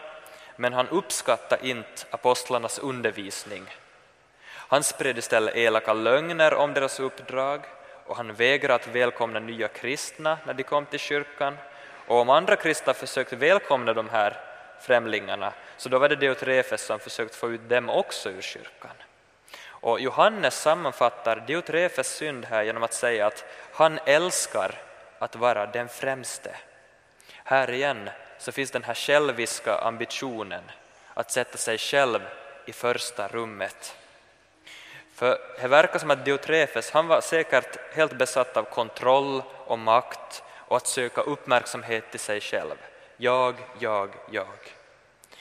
men 0.56 0.72
han 0.72 0.88
uppskattade 0.88 1.68
inte 1.68 2.06
apostlarnas 2.10 2.78
undervisning. 2.78 3.64
Han 4.46 4.82
spred 4.82 5.18
istället 5.18 5.56
elaka 5.56 5.92
lögner 5.92 6.54
om 6.54 6.74
deras 6.74 7.00
uppdrag 7.00 7.64
och 8.06 8.16
han 8.16 8.34
vägrade 8.34 8.74
att 8.74 8.86
välkomna 8.86 9.40
nya 9.40 9.68
kristna 9.68 10.38
när 10.46 10.54
de 10.54 10.62
kom 10.62 10.86
till 10.86 10.98
kyrkan. 10.98 11.56
Och 12.10 12.18
om 12.18 12.30
andra 12.30 12.56
kristna 12.56 12.94
försökte 12.94 13.36
välkomna 13.36 13.92
de 13.92 14.08
här 14.08 14.36
främlingarna 14.80 15.52
så 15.76 15.88
då 15.88 15.98
var 15.98 16.08
det 16.08 16.16
Diotrefes 16.16 16.82
som 16.82 16.98
försökte 16.98 17.36
få 17.36 17.50
ut 17.50 17.68
dem 17.68 17.88
också 17.90 18.30
ur 18.30 18.40
kyrkan. 18.42 18.96
Och 19.62 20.00
Johannes 20.00 20.60
sammanfattar 20.60 21.44
Diotrefes 21.46 22.16
synd 22.16 22.44
här 22.44 22.62
genom 22.62 22.82
att 22.82 22.94
säga 22.94 23.26
att 23.26 23.44
han 23.72 23.98
älskar 24.06 24.74
att 25.18 25.36
vara 25.36 25.66
den 25.66 25.88
främste. 25.88 26.56
Här 27.44 27.70
igen 27.70 28.10
så 28.38 28.52
finns 28.52 28.70
den 28.70 28.84
här 28.84 28.94
själviska 28.94 29.78
ambitionen 29.78 30.62
att 31.14 31.30
sätta 31.30 31.58
sig 31.58 31.78
själv 31.78 32.20
i 32.66 32.72
första 32.72 33.28
rummet. 33.28 33.96
För 35.14 35.38
det 35.60 35.68
verkar 35.68 35.98
som 35.98 36.10
att 36.10 36.24
Diotrefes 36.24 36.90
han 36.90 37.06
var 37.06 37.20
säkert 37.20 37.94
helt 37.94 38.18
besatt 38.18 38.56
av 38.56 38.62
kontroll 38.62 39.42
och 39.66 39.78
makt 39.78 40.42
och 40.70 40.76
att 40.76 40.86
söka 40.86 41.20
uppmärksamhet 41.20 42.10
till 42.10 42.20
sig 42.20 42.40
själv. 42.40 42.74
Jag, 43.16 43.54
jag, 43.78 44.10
jag. 44.30 44.46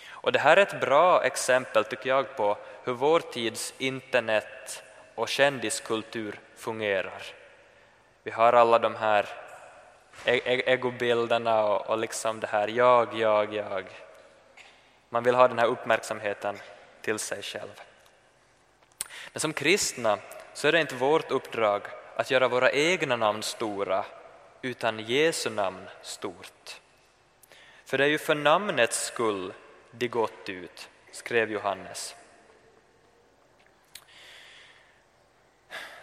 Och 0.09 0.31
det 0.31 0.39
här 0.39 0.57
är 0.57 0.61
ett 0.61 0.81
bra 0.81 1.23
exempel 1.23 1.85
tycker 1.85 2.09
jag 2.09 2.35
på 2.35 2.57
hur 2.83 2.93
vår 2.93 3.19
tids 3.19 3.73
internet 3.77 4.83
och 5.15 5.29
kändiskultur 5.29 6.39
fungerar. 6.55 7.23
Vi 8.23 8.31
har 8.31 8.53
alla 8.53 8.79
de 8.79 8.95
här 8.95 9.25
e-, 10.25 10.41
e-, 10.45 10.71
egobilderna 10.73 11.63
och, 11.63 11.89
och 11.89 11.97
liksom 11.97 12.39
det 12.39 12.47
här 12.47 12.67
jag, 12.67 13.13
jag, 13.13 13.53
jag. 13.53 13.85
Man 15.09 15.23
vill 15.23 15.35
ha 15.35 15.47
den 15.47 15.59
här 15.59 15.67
uppmärksamheten 15.67 16.57
till 17.01 17.19
sig 17.19 17.41
själv. 17.41 17.81
Men 19.33 19.39
som 19.39 19.53
kristna 19.53 20.17
så 20.53 20.67
är 20.67 20.71
det 20.71 20.81
inte 20.81 20.95
vårt 20.95 21.31
uppdrag 21.31 21.81
att 22.15 22.31
göra 22.31 22.47
våra 22.47 22.71
egna 22.71 23.15
namn 23.15 23.43
stora 23.43 24.05
utan 24.61 24.99
Jesu 24.99 25.49
namn 25.49 25.89
stort. 26.01 26.81
För 27.85 27.97
det 27.97 28.03
är 28.03 28.07
ju 28.09 28.17
för 28.17 28.35
namnets 28.35 29.05
skull 29.05 29.53
de 29.91 30.07
gått 30.07 30.49
ut, 30.49 30.89
skrev 31.11 31.51
Johannes. 31.51 32.15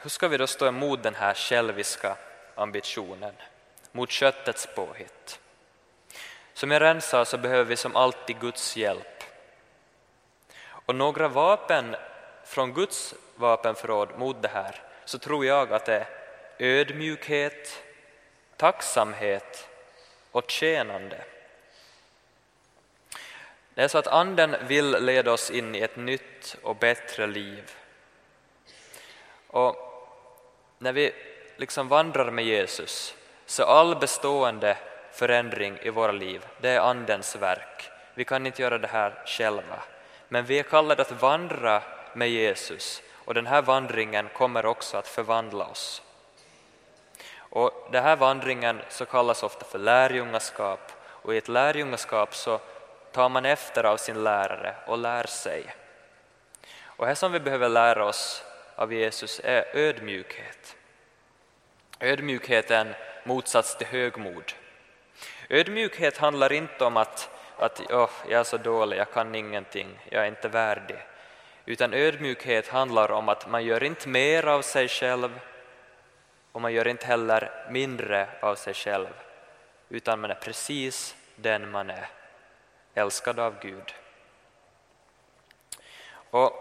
Hur 0.01 0.11
ska 0.11 0.29
vi 0.29 0.37
då 0.37 0.47
stå 0.47 0.67
emot 0.67 1.03
den 1.03 1.15
här 1.15 1.35
själviska 1.35 2.17
ambitionen, 2.55 3.35
mot 3.93 4.11
köttets 4.11 4.69
påhitt? 4.75 5.41
Som 6.55 6.71
jag 6.71 6.83
redan 6.83 7.01
sa 7.01 7.25
så 7.25 7.39
behöver 7.39 7.65
vi 7.65 7.77
som 7.77 7.97
alltid 7.97 8.41
Guds 8.41 8.77
hjälp. 8.77 9.25
Och 10.65 10.95
några 10.95 11.29
vapen 11.29 11.97
från 12.45 12.73
Guds 12.73 13.15
vapenförråd 13.35 14.19
mot 14.19 14.43
det 14.43 14.49
här 14.49 14.83
så 15.05 15.19
tror 15.19 15.47
jag 15.47 15.73
att 15.73 15.87
det 15.87 15.97
är 15.97 16.07
ödmjukhet, 16.59 17.83
tacksamhet 18.57 19.69
och 20.33 20.51
tjänande. 20.51 21.25
Det 23.75 23.83
är 23.83 23.89
så 23.89 23.99
att 23.99 24.07
Anden 24.07 24.57
vill 24.63 24.91
leda 24.91 25.33
oss 25.33 25.51
in 25.51 25.75
i 25.75 25.81
ett 25.81 25.97
nytt 25.97 26.57
och 26.63 26.77
bättre 26.77 27.27
liv. 27.27 27.71
Och 29.47 29.77
när 30.79 30.93
vi 30.93 31.13
liksom 31.57 31.89
vandrar 31.89 32.31
med 32.31 32.45
Jesus 32.45 33.15
så 33.47 33.65
all 33.65 33.97
bestående 33.97 34.79
förändring 35.13 35.79
i 35.83 35.91
våra 35.91 36.13
liv, 36.13 36.47
det 36.61 36.69
är 36.69 36.81
Andens 36.81 37.37
verk. 37.37 37.91
Vi 38.15 38.25
kan 38.25 38.47
inte 38.47 38.63
göra 38.63 38.79
det 38.79 38.89
här 38.89 39.23
själva. 39.27 39.83
Men 40.29 40.45
vi 40.45 40.59
är 40.59 40.63
kallade 40.63 41.03
att 41.03 41.23
vandra 41.23 41.83
med 42.15 42.31
Jesus 42.31 43.03
och 43.13 43.35
den 43.35 43.47
här 43.47 43.63
vandringen 43.63 44.29
kommer 44.29 44.67
också 44.67 44.97
att 44.97 45.09
förvandla 45.09 45.67
oss. 45.67 46.03
Och 47.51 47.89
den 47.93 48.03
här 48.03 48.17
vandringen 48.17 48.83
så 48.89 49.07
kallas 49.07 49.43
ofta 49.43 49.65
för 49.65 49.79
lärjungaskap 49.79 50.93
och 51.03 51.35
i 51.35 51.39
ett 51.39 51.49
lärjungaskap 51.49 52.35
så 52.35 52.61
tar 53.13 53.29
man 53.29 53.45
efter 53.45 53.85
av 53.85 53.97
sin 53.97 54.25
lärare 54.25 54.75
och 54.87 54.99
lär 54.99 55.27
sig. 55.27 55.75
Och 56.85 57.07
det 57.07 57.15
som 57.15 57.33
vi 57.33 57.41
behöver 57.41 57.69
lära 57.69 58.05
oss 58.05 58.45
av 58.75 58.93
Jesus 58.93 59.41
är 59.45 59.65
ödmjukhet. 59.77 60.77
Ödmjukhet 62.01 62.71
är 62.71 62.81
en 62.81 62.95
motsats 63.25 63.77
till 63.77 63.87
högmod. 63.87 64.53
Ödmjukhet 65.49 66.19
handlar 66.19 66.53
inte 66.53 66.85
om 66.85 66.97
att, 66.97 67.31
att 67.59 67.81
oh, 67.81 68.11
jag 68.29 68.41
är 68.41 68.45
så 68.45 68.57
dålig, 68.57 68.97
jag 68.99 69.13
kan 69.13 69.35
ingenting, 69.35 69.99
jag 70.11 70.23
är 70.23 70.29
inte 70.29 70.49
värdig. 70.49 70.99
Utan 71.67 71.95
ödmjukhet 71.95 72.69
handlar 72.69 73.11
om 73.11 73.29
att 73.29 73.51
man 73.51 73.65
gör 73.65 73.83
inte 73.83 74.09
mer 74.09 74.47
av 74.47 74.63
sig 74.63 74.89
själv 74.89 75.41
och 76.57 76.63
man 76.63 76.73
gör 76.73 76.89
inte 76.89 77.07
heller 77.07 77.67
mindre 77.71 78.29
av 78.41 78.55
sig 78.55 78.75
själv, 78.75 79.07
utan 79.89 80.21
man 80.21 80.31
är 80.31 80.35
precis 80.35 81.17
den 81.35 81.71
man 81.71 81.91
är, 81.91 82.09
älskad 82.95 83.39
av 83.39 83.55
Gud. 83.61 83.95
Och 86.31 86.53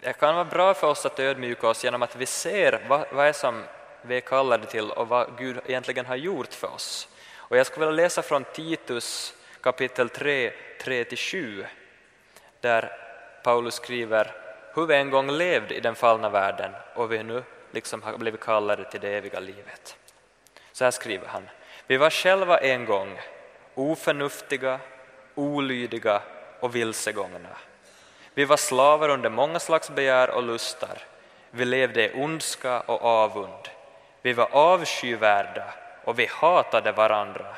det 0.00 0.12
kan 0.12 0.34
vara 0.34 0.44
bra 0.44 0.74
för 0.74 0.86
oss 0.86 1.06
att 1.06 1.20
ödmjuka 1.20 1.68
oss 1.68 1.84
genom 1.84 2.02
att 2.02 2.16
vi 2.16 2.26
ser 2.26 2.84
vad, 2.88 3.06
vad 3.12 3.26
är 3.26 3.32
som 3.32 3.64
vi 4.02 4.16
är 4.16 4.20
kallade 4.20 4.66
till 4.66 4.90
och 4.90 5.08
vad 5.08 5.38
Gud 5.38 5.60
egentligen 5.66 6.06
har 6.06 6.16
gjort 6.16 6.54
för 6.54 6.74
oss. 6.74 7.08
Och 7.34 7.56
jag 7.56 7.66
skulle 7.66 7.86
vilja 7.86 8.02
läsa 8.02 8.22
från 8.22 8.44
Titus 8.44 9.34
kapitel 9.60 10.08
3, 10.08 10.52
3-7, 10.80 11.66
där 12.60 12.92
Paulus 13.44 13.74
skriver 13.74 14.34
hur 14.74 14.86
vi 14.86 14.94
en 14.94 15.10
gång 15.10 15.30
levde 15.30 15.74
i 15.74 15.80
den 15.80 15.94
fallna 15.94 16.28
världen 16.28 16.72
och 16.94 17.12
vi 17.12 17.22
nu 17.22 17.42
liksom 17.72 18.02
har 18.02 18.18
blivit 18.18 18.40
kallade 18.40 18.84
till 18.90 19.00
det 19.00 19.16
eviga 19.16 19.40
livet. 19.40 19.96
Så 20.72 20.84
här 20.84 20.90
skriver 20.90 21.26
han. 21.26 21.48
Vi 21.86 21.96
var 21.96 22.10
själva 22.10 22.58
en 22.58 22.84
gång 22.84 23.20
oförnuftiga, 23.74 24.80
olydiga 25.34 26.22
och 26.60 26.74
vilsegångna. 26.74 27.56
Vi 28.34 28.44
var 28.44 28.56
slavar 28.56 29.08
under 29.08 29.30
många 29.30 29.60
slags 29.60 29.90
begär 29.90 30.30
och 30.30 30.42
lustar. 30.42 30.98
Vi 31.50 31.64
levde 31.64 32.04
i 32.04 32.22
ondska 32.22 32.80
och 32.80 33.02
avund. 33.02 33.68
Vi 34.22 34.32
var 34.32 34.48
avskyvärda 34.52 35.74
och 36.04 36.18
vi 36.18 36.26
hatade 36.26 36.92
varandra. 36.92 37.56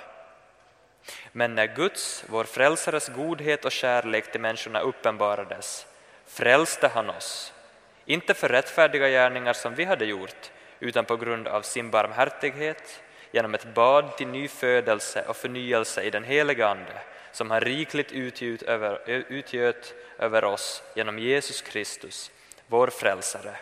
Men 1.33 1.55
när 1.55 1.67
Guds, 1.67 2.25
vår 2.29 2.45
frälsares 2.45 3.09
godhet 3.09 3.65
och 3.65 3.73
kärlek 3.73 4.33
till 4.33 4.41
människorna 4.41 4.81
uppenbarades 4.81 5.87
frälste 6.27 6.89
han 6.89 7.11
oss, 7.11 7.53
inte 8.07 8.35
för 8.35 8.49
rättfärdiga 8.49 9.09
gärningar 9.09 9.53
som 9.53 9.75
vi 9.75 9.85
hade 9.85 10.05
gjort, 10.05 10.51
utan 10.81 11.05
på 11.05 11.17
grund 11.17 11.49
av 11.49 11.63
sin 11.63 11.91
barmhärtighet 11.91 13.03
genom 13.31 13.55
ett 13.55 13.75
bad 13.75 14.17
till 14.17 14.29
nyfödelse 14.29 15.25
och 15.29 15.37
förnyelse 15.37 16.03
i 16.03 16.11
den 16.11 16.25
helige 16.25 16.67
Ande 16.67 17.01
som 17.33 17.51
han 17.51 17.61
rikligt 17.61 18.13
utgjöt 18.13 18.63
över, 18.63 19.01
utgöt 19.09 19.95
över 20.19 20.45
oss 20.45 20.83
genom 20.95 21.19
Jesus 21.19 21.63
Kristus, 21.63 22.31
vår 22.67 22.87
frälsare. 22.87 23.57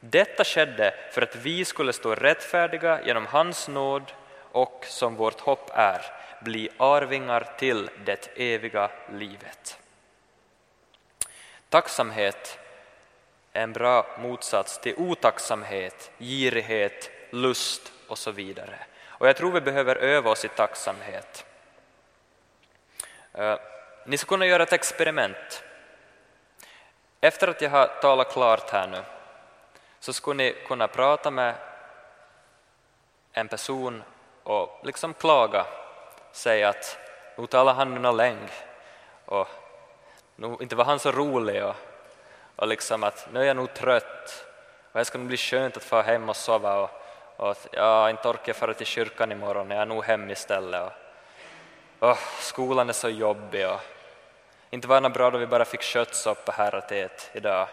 Detta 0.00 0.44
skedde 0.44 0.94
för 1.12 1.22
att 1.22 1.36
vi 1.36 1.64
skulle 1.64 1.92
stå 1.92 2.14
rättfärdiga 2.14 3.00
genom 3.06 3.26
hans 3.26 3.68
nåd 3.68 4.12
och 4.52 4.84
som 4.88 5.16
vårt 5.16 5.40
hopp 5.40 5.70
är 5.74 6.02
bli 6.42 6.68
arvingar 6.76 7.48
till 7.58 7.90
det 8.04 8.28
eviga 8.36 8.90
livet. 9.12 9.78
Tacksamhet 11.68 12.58
en 13.56 13.72
bra 13.72 14.06
motsats 14.18 14.78
till 14.78 14.94
otacksamhet, 14.96 16.10
girighet, 16.18 17.10
lust 17.30 17.92
och 18.08 18.18
så 18.18 18.30
vidare. 18.30 18.78
Och 19.06 19.28
jag 19.28 19.36
tror 19.36 19.52
vi 19.52 19.60
behöver 19.60 19.96
öva 19.96 20.30
oss 20.30 20.44
i 20.44 20.48
tacksamhet. 20.48 21.46
Eh, 23.32 23.58
ni 24.06 24.18
ska 24.18 24.28
kunna 24.28 24.46
göra 24.46 24.62
ett 24.62 24.72
experiment. 24.72 25.64
Efter 27.20 27.48
att 27.48 27.60
jag 27.60 27.70
har 27.70 27.86
talat 27.86 28.32
klart 28.32 28.70
här 28.70 28.86
nu 28.86 29.02
så 30.00 30.12
skulle 30.12 30.44
ni 30.44 30.56
kunna 30.66 30.88
prata 30.88 31.30
med 31.30 31.54
en 33.32 33.48
person 33.48 34.02
och 34.42 34.80
liksom 34.84 35.14
klaga, 35.14 35.66
säga 36.32 36.68
att 36.68 36.98
nu 37.36 37.46
talar 37.46 37.74
han 37.74 38.02
nu 38.02 38.12
länge 38.12 38.50
och 39.24 39.48
nu, 40.36 40.56
inte 40.60 40.76
var 40.76 40.84
han 40.84 40.98
så 40.98 41.12
rolig 41.12 41.64
och, 41.64 41.74
och 42.56 42.66
liksom 42.66 43.04
att 43.04 43.28
nu 43.32 43.40
är 43.40 43.44
jag 43.44 43.56
nog 43.56 43.74
trött 43.74 44.46
och 44.92 44.98
det 44.98 45.04
ska 45.04 45.18
nog 45.18 45.26
bli 45.26 45.36
skönt 45.36 45.76
att 45.76 45.82
få 45.82 46.02
hem 46.02 46.28
och 46.28 46.36
sova 46.36 46.80
och, 46.80 46.90
och 47.36 47.50
att, 47.50 47.68
ja, 47.72 48.10
inte 48.10 48.28
orkar 48.28 48.42
jag 48.46 48.56
fara 48.56 48.74
till 48.74 48.86
kyrkan 48.86 49.32
imorgon, 49.32 49.70
jag 49.70 49.80
är 49.80 49.86
nog 49.86 50.04
hem 50.04 50.30
istället. 50.30 50.92
Och, 51.98 52.10
och 52.10 52.18
skolan 52.40 52.88
är 52.88 52.92
så 52.92 53.08
jobbig 53.08 53.68
och 53.68 53.80
inte 54.70 54.88
var 54.88 55.00
det 55.00 55.10
bra 55.10 55.30
då 55.30 55.38
vi 55.38 55.46
bara 55.46 55.64
fick 55.64 55.82
köttsoppa 55.82 56.52
här 56.52 56.74
att 56.74 56.92
äta 56.92 57.22
idag. 57.32 57.68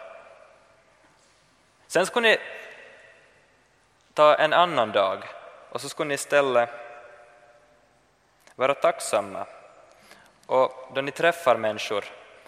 Sen 1.86 2.06
skulle 2.06 2.28
ni 2.28 2.38
ta 4.14 4.34
en 4.34 4.52
annan 4.52 4.92
dag 4.92 5.24
och 5.70 5.80
så 5.80 5.88
skulle 5.88 6.08
ni 6.08 6.14
istället 6.14 6.70
vara 8.54 8.74
tacksamma. 8.74 9.46
Och 10.46 10.90
då 10.94 11.00
ni 11.00 11.10
träffar 11.10 11.56
människor 11.56 12.04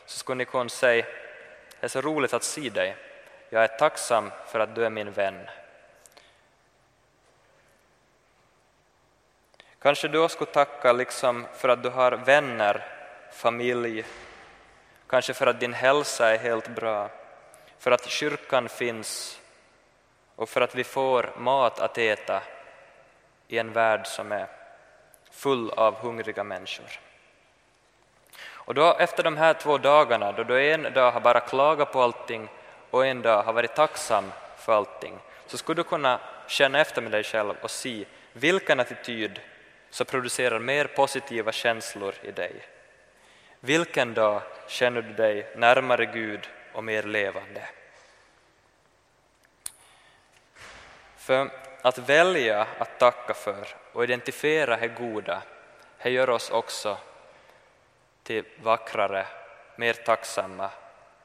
så 0.06 0.18
skulle 0.18 0.38
ni 0.38 0.44
kunna 0.44 0.68
säga 0.68 1.06
är 1.86 1.88
så 1.88 2.00
roligt 2.00 2.34
att 2.34 2.42
se 2.42 2.70
dig. 2.70 2.96
Jag 3.50 3.64
är 3.64 3.78
tacksam 3.78 4.30
för 4.46 4.60
att 4.60 4.74
du 4.74 4.86
är 4.86 4.90
min 4.90 5.12
vän. 5.12 5.48
Kanske 9.78 10.08
du 10.08 10.28
skulle 10.28 10.50
tacka 10.50 10.92
liksom 10.92 11.46
för 11.54 11.68
att 11.68 11.82
du 11.82 11.88
har 11.88 12.12
vänner, 12.12 12.84
familj, 13.32 14.04
kanske 15.06 15.34
för 15.34 15.46
att 15.46 15.60
din 15.60 15.72
hälsa 15.72 16.34
är 16.34 16.38
helt 16.38 16.68
bra, 16.68 17.10
för 17.78 17.90
att 17.90 18.06
kyrkan 18.06 18.68
finns 18.68 19.40
och 20.36 20.48
för 20.48 20.60
att 20.60 20.74
vi 20.74 20.84
får 20.84 21.30
mat 21.38 21.80
att 21.80 21.98
äta 21.98 22.42
i 23.48 23.58
en 23.58 23.72
värld 23.72 24.06
som 24.06 24.32
är 24.32 24.46
full 25.30 25.70
av 25.70 25.94
hungriga 25.94 26.44
människor. 26.44 27.05
Och 28.66 28.74
då 28.74 28.96
efter 28.98 29.22
de 29.22 29.36
här 29.36 29.54
två 29.54 29.78
dagarna, 29.78 30.32
då 30.32 30.42
du 30.42 30.70
en 30.70 30.92
dag 30.92 31.12
har 31.12 31.20
bara 31.20 31.40
klagat 31.40 31.92
på 31.92 32.02
allting 32.02 32.48
och 32.90 33.06
en 33.06 33.22
dag 33.22 33.42
har 33.42 33.52
varit 33.52 33.74
tacksam 33.74 34.32
för 34.56 34.72
allting, 34.72 35.18
så 35.46 35.58
skulle 35.58 35.76
du 35.76 35.84
kunna 35.84 36.20
känna 36.46 36.80
efter 36.80 37.02
med 37.02 37.12
dig 37.12 37.24
själv 37.24 37.54
och 37.60 37.70
se 37.70 38.04
vilken 38.32 38.80
attityd 38.80 39.40
som 39.90 40.06
producerar 40.06 40.58
mer 40.58 40.84
positiva 40.84 41.52
känslor 41.52 42.14
i 42.22 42.30
dig. 42.30 42.52
Vilken 43.60 44.14
dag 44.14 44.42
känner 44.68 45.02
du 45.02 45.12
dig 45.12 45.52
närmare 45.56 46.06
Gud 46.06 46.48
och 46.72 46.84
mer 46.84 47.02
levande? 47.02 47.68
För 51.16 51.50
att 51.82 51.98
välja 51.98 52.66
att 52.78 52.98
tacka 52.98 53.34
för 53.34 53.66
och 53.92 54.04
identifiera 54.04 54.76
det 54.76 54.88
goda, 54.88 55.42
det 56.02 56.10
gör 56.10 56.30
oss 56.30 56.50
också 56.50 56.98
till 58.26 58.44
vackrare, 58.62 59.26
mer 59.76 59.92
tacksamma 59.92 60.70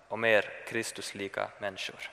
och 0.08 0.20
mer 0.20 0.50
Kristuslika 0.68 1.48
människor. 1.60 2.10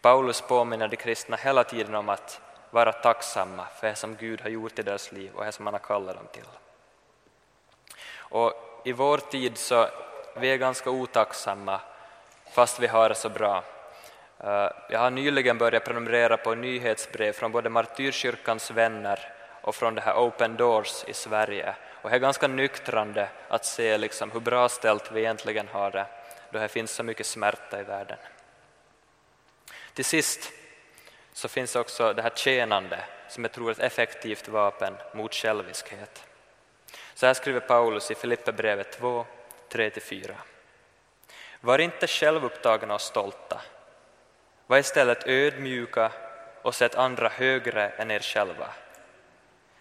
Paulus 0.00 0.40
påminner 0.40 0.88
de 0.88 0.96
kristna 0.96 1.36
hela 1.36 1.64
tiden 1.64 1.94
om 1.94 2.08
att 2.08 2.40
vara 2.70 2.92
tacksamma 2.92 3.66
för 3.80 3.88
det 3.88 3.94
som 3.94 4.16
Gud 4.16 4.40
har 4.40 4.48
gjort 4.48 4.78
i 4.78 4.82
deras 4.82 5.12
liv 5.12 5.30
och 5.34 5.44
det 5.44 5.52
som 5.52 5.66
han 5.66 5.74
har 5.74 5.78
kallat 5.78 6.16
dem 6.16 6.26
till. 6.32 6.48
Och 8.12 8.82
I 8.84 8.92
vår 8.92 9.18
tid 9.18 9.58
så 9.58 9.88
vi 10.36 10.48
är 10.48 10.56
ganska 10.56 10.90
otacksamma 10.90 11.80
fast 12.52 12.80
vi 12.80 12.86
har 12.86 13.08
det 13.08 13.14
så 13.14 13.28
bra. 13.28 13.64
Eh, 14.38 14.70
jag 14.90 14.98
har 14.98 15.10
nyligen 15.10 15.58
börjat 15.58 15.84
prenumerera 15.84 16.36
på 16.36 16.54
nyhetsbrev 16.54 17.32
från 17.32 17.52
både 17.52 17.68
Martyrkyrkans 17.68 18.70
vänner 18.70 19.32
och 19.62 19.74
från 19.74 19.94
det 19.94 20.00
här 20.00 20.14
Open 20.14 20.56
Doors 20.56 21.04
i 21.06 21.12
Sverige. 21.12 21.74
Och 22.02 22.10
det 22.10 22.16
är 22.16 22.20
ganska 22.20 22.48
nyktrande 22.48 23.28
att 23.48 23.64
se 23.64 23.98
liksom 23.98 24.30
hur 24.30 24.40
bra 24.40 24.68
ställt 24.68 25.12
vi 25.12 25.20
egentligen 25.20 25.68
har 25.68 25.90
det, 25.90 26.06
då 26.50 26.58
det 26.58 26.68
finns 26.68 26.90
så 26.90 27.02
mycket 27.02 27.26
smärta 27.26 27.80
i 27.80 27.82
världen. 27.82 28.18
Till 29.94 30.04
sist 30.04 30.52
så 31.32 31.48
finns 31.48 31.76
också 31.76 32.12
det 32.12 32.22
här 32.22 32.32
tjänande 32.34 33.04
som 33.28 33.44
jag 33.44 33.52
tror 33.52 33.68
är 33.68 33.72
ett 33.72 33.78
effektivt 33.78 34.48
vapen 34.48 34.96
mot 35.14 35.34
själviskhet. 35.34 36.24
Så 37.14 37.26
här 37.26 37.34
skriver 37.34 37.60
Paulus 37.60 38.10
i 38.10 38.14
Filipperbrevet 38.14 38.92
2, 38.92 39.26
3-4. 39.70 40.34
Var 41.60 41.78
inte 41.78 42.06
självupptagna 42.06 42.94
och 42.94 43.00
stolta. 43.00 43.60
Var 44.66 44.78
istället 44.78 45.26
ödmjuka 45.26 46.12
och 46.62 46.74
sätt 46.74 46.94
andra 46.94 47.28
högre 47.28 47.88
än 47.88 48.10
er 48.10 48.20
själva. 48.20 48.68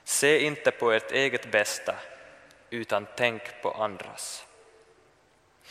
Se 0.09 0.39
inte 0.39 0.71
på 0.71 0.91
ert 0.91 1.11
eget 1.11 1.51
bästa, 1.51 1.95
utan 2.69 3.07
tänk 3.15 3.61
på 3.61 3.71
andras. 3.71 4.45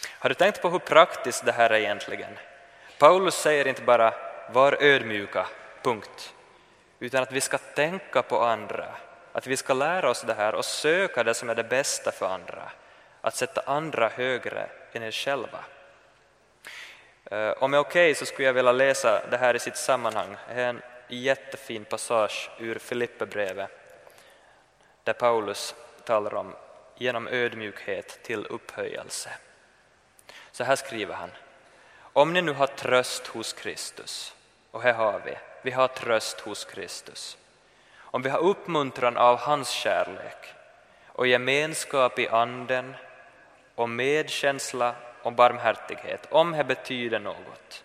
Har 0.09 0.29
du 0.29 0.35
tänkt 0.35 0.62
på 0.62 0.68
hur 0.68 0.79
praktiskt 0.79 1.44
det 1.44 1.53
här 1.53 1.70
är 1.70 1.79
egentligen? 1.79 2.38
Paulus 2.98 3.35
säger 3.35 3.68
inte 3.68 3.83
bara 3.83 4.14
var 4.53 4.83
ödmjuka, 4.83 5.46
punkt, 5.83 6.35
utan 6.98 7.22
att 7.22 7.33
vi 7.33 7.40
ska 7.40 7.59
tänka 7.59 8.22
på 8.22 8.40
andra, 8.40 8.87
att 9.33 9.46
vi 9.46 9.57
ska 9.57 9.74
lära 9.74 10.11
oss 10.11 10.22
det 10.22 10.35
här 10.35 10.55
och 10.55 10.64
söka 10.64 11.24
det 11.24 11.35
som 11.35 11.51
är 11.51 11.55
det 11.55 11.64
bästa 11.64 12.12
för 12.12 12.27
andra, 12.27 12.72
att 13.20 13.37
sätta 13.37 13.61
andra 13.61 14.09
högre 14.09 14.68
än 14.92 15.03
er 15.03 15.11
själva. 15.11 15.64
Eh, 17.24 17.51
om 17.51 17.72
jag 17.72 17.81
är 17.81 17.88
okej 17.88 18.11
okay, 18.11 18.14
så 18.14 18.27
skulle 18.27 18.48
jag 18.48 18.55
vilja 18.55 18.72
läsa 18.72 19.22
det 19.31 19.37
här 19.37 19.55
i 19.57 19.59
sitt 19.59 19.77
sammanhang. 19.77 20.37
Det 20.48 20.61
är 20.61 20.68
en 20.68 20.83
jättefin 21.09 21.85
passage 21.85 22.51
ur 22.59 22.79
Filipperbrevet 22.79 23.78
där 25.09 25.12
Paulus 25.12 25.75
talar 26.05 26.35
om 26.35 26.55
genom 26.97 27.29
ödmjukhet 27.29 28.23
till 28.23 28.47
upphöjelse. 28.47 29.31
Så 30.53 30.64
här 30.64 30.77
skriver 30.77 31.14
han. 31.14 31.31
Om 31.99 32.33
ni 32.33 32.42
nu 32.42 32.53
har 32.53 32.66
tröst 32.66 33.27
hos 33.27 33.53
Kristus, 33.53 34.35
och 34.71 34.83
här 34.83 34.92
har 34.92 35.23
vi, 35.25 35.35
vi 35.62 35.71
har 35.71 35.88
tröst 35.88 36.40
hos 36.40 36.64
Kristus. 36.64 37.38
Om 37.97 38.23
vi 38.23 38.31
har 38.31 38.38
uppmuntran 38.38 39.16
av 39.16 39.38
hans 39.38 39.71
kärlek 39.71 40.55
och 41.07 41.27
gemenskap 41.27 42.18
i 42.18 42.29
anden 42.29 42.97
och 43.75 43.88
medkänsla 43.88 44.94
och 45.23 45.33
barmhärtighet, 45.33 46.29
om 46.31 46.53
det 46.53 46.64
betyder 46.64 47.18
något, 47.18 47.85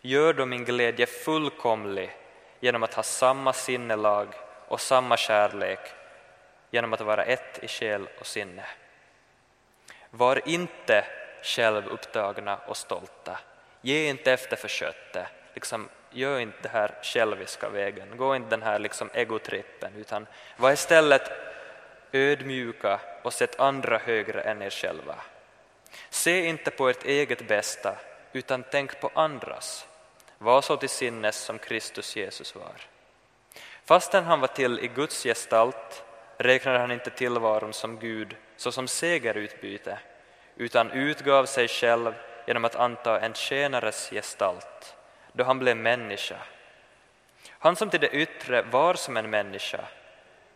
gör 0.00 0.32
då 0.32 0.46
min 0.46 0.64
glädje 0.64 1.06
fullkomlig 1.06 2.16
genom 2.60 2.82
att 2.82 2.94
ha 2.94 3.02
samma 3.02 3.52
sinnelag 3.52 4.28
och 4.68 4.80
samma 4.80 5.16
kärlek, 5.16 6.01
genom 6.72 6.92
att 6.92 7.00
vara 7.00 7.24
ett 7.24 7.58
i 7.62 7.68
själ 7.68 8.08
och 8.20 8.26
sinne. 8.26 8.64
Var 10.10 10.48
inte 10.48 11.04
självupptagna 11.42 12.56
och 12.56 12.76
stolta, 12.76 13.38
ge 13.80 14.08
inte 14.08 14.32
efter 14.32 14.56
för 14.56 14.68
köttet, 14.68 15.26
liksom, 15.54 15.88
gör 16.10 16.38
inte 16.38 16.58
den 16.62 16.72
här 16.72 16.94
själviska 17.02 17.68
vägen, 17.68 18.16
gå 18.16 18.36
inte 18.36 18.50
den 18.50 18.62
här 18.62 18.78
liksom 18.78 19.10
egotrippen, 19.14 19.92
utan 19.96 20.26
var 20.56 20.72
istället 20.72 21.30
ödmjuka 22.12 23.00
och 23.22 23.32
sätt 23.32 23.60
andra 23.60 23.98
högre 23.98 24.40
än 24.40 24.62
er 24.62 24.70
själva. 24.70 25.16
Se 26.10 26.44
inte 26.44 26.70
på 26.70 26.88
ert 26.88 27.04
eget 27.04 27.48
bästa, 27.48 27.96
utan 28.32 28.64
tänk 28.70 29.00
på 29.00 29.10
andras. 29.14 29.86
Var 30.38 30.62
så 30.62 30.76
till 30.76 30.88
sinnes 30.88 31.36
som 31.36 31.58
Kristus 31.58 32.16
Jesus 32.16 32.54
var. 32.54 32.80
Fastän 33.84 34.24
han 34.24 34.40
var 34.40 34.48
till 34.48 34.78
i 34.78 34.88
Guds 34.88 35.22
gestalt 35.22 36.04
räknade 36.42 36.78
han 36.78 36.90
inte 36.90 37.10
tillvaron 37.10 37.72
som 37.72 37.98
Gud 37.98 38.36
såsom 38.56 38.88
segerutbyte, 38.88 39.98
utan 40.56 40.90
utgav 40.90 41.46
sig 41.46 41.68
själv 41.68 42.14
genom 42.46 42.64
att 42.64 42.76
anta 42.76 43.20
en 43.20 43.34
tjänares 43.34 44.10
gestalt, 44.10 44.96
då 45.32 45.44
han 45.44 45.58
blev 45.58 45.76
människa. 45.76 46.36
Han 47.48 47.76
som 47.76 47.90
till 47.90 48.00
det 48.00 48.08
yttre 48.08 48.62
var 48.62 48.94
som 48.94 49.16
en 49.16 49.30
människa 49.30 49.80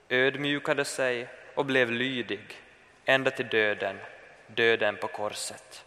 ödmjukade 0.09 0.85
sig 0.85 1.29
och 1.55 1.66
blev 1.66 1.90
lydig 1.90 2.62
ända 3.05 3.31
till 3.31 3.49
döden, 3.49 3.99
döden 4.46 4.96
på 4.96 5.09
korset. 5.09 5.85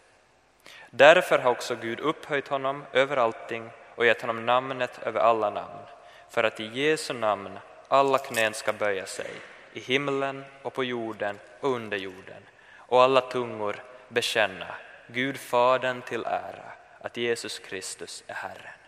Därför 0.90 1.38
har 1.38 1.50
också 1.50 1.76
Gud 1.76 2.00
upphöjt 2.00 2.48
honom 2.48 2.84
över 2.92 3.16
allting 3.16 3.70
och 3.94 4.06
gett 4.06 4.20
honom 4.20 4.46
namnet 4.46 5.00
över 5.02 5.20
alla 5.20 5.50
namn, 5.50 5.82
för 6.30 6.44
att 6.44 6.60
i 6.60 6.66
Jesu 6.66 7.14
namn 7.14 7.58
alla 7.88 8.18
knän 8.18 8.54
ska 8.54 8.72
böja 8.72 9.06
sig, 9.06 9.30
i 9.72 9.80
himlen 9.80 10.44
och 10.62 10.72
på 10.74 10.84
jorden 10.84 11.38
och 11.60 11.70
under 11.70 11.96
jorden, 11.96 12.42
och 12.76 13.02
alla 13.02 13.20
tungor 13.20 13.82
bekänna 14.08 14.66
Gud 15.06 15.36
Fadern 15.36 16.02
till 16.02 16.24
ära, 16.24 16.72
att 17.00 17.16
Jesus 17.16 17.58
Kristus 17.58 18.24
är 18.26 18.34
Herren. 18.34 18.80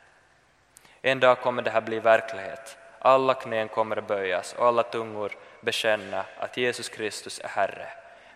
En 1.03 1.21
dag 1.21 1.41
kommer 1.41 1.63
det 1.63 1.71
här 1.71 1.81
bli 1.81 1.99
verklighet. 1.99 2.79
Alla 2.99 3.35
knän 3.35 3.69
kommer 3.69 3.97
att 3.97 4.09
böjas 4.09 4.55
och 4.55 4.67
alla 4.67 4.83
tungor 4.83 5.33
bekänna 5.61 6.25
att 6.39 6.57
Jesus 6.57 6.89
Kristus 6.89 7.41
är 7.45 7.49
Herre. 7.49 7.89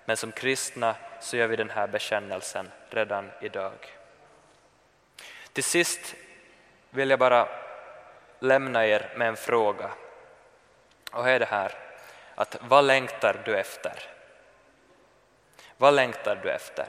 Men 0.04 0.16
som 0.16 0.32
kristna 0.32 0.94
så 1.20 1.36
gör 1.36 1.46
vi 1.46 1.56
den 1.56 1.70
här 1.70 1.86
bekännelsen 1.86 2.70
redan 2.90 3.30
idag. 3.40 3.72
Till 5.52 5.64
sist 5.64 6.14
vill 6.90 7.10
jag 7.10 7.18
bara 7.18 7.48
lämna 8.40 8.86
er 8.86 9.12
med 9.16 9.28
en 9.28 9.36
fråga. 9.36 9.90
Och 11.12 11.28
är 11.28 11.38
det 11.38 11.46
här, 11.46 11.72
att 12.36 12.56
vad 12.60 12.84
längtar 12.84 13.42
du 13.44 13.58
efter? 13.58 14.02
Vad 15.76 15.94
längtar 15.94 16.36
du 16.42 16.50
efter? 16.50 16.86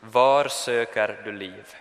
Var 0.00 0.48
söker 0.48 1.20
du 1.24 1.32
liv? 1.32 1.74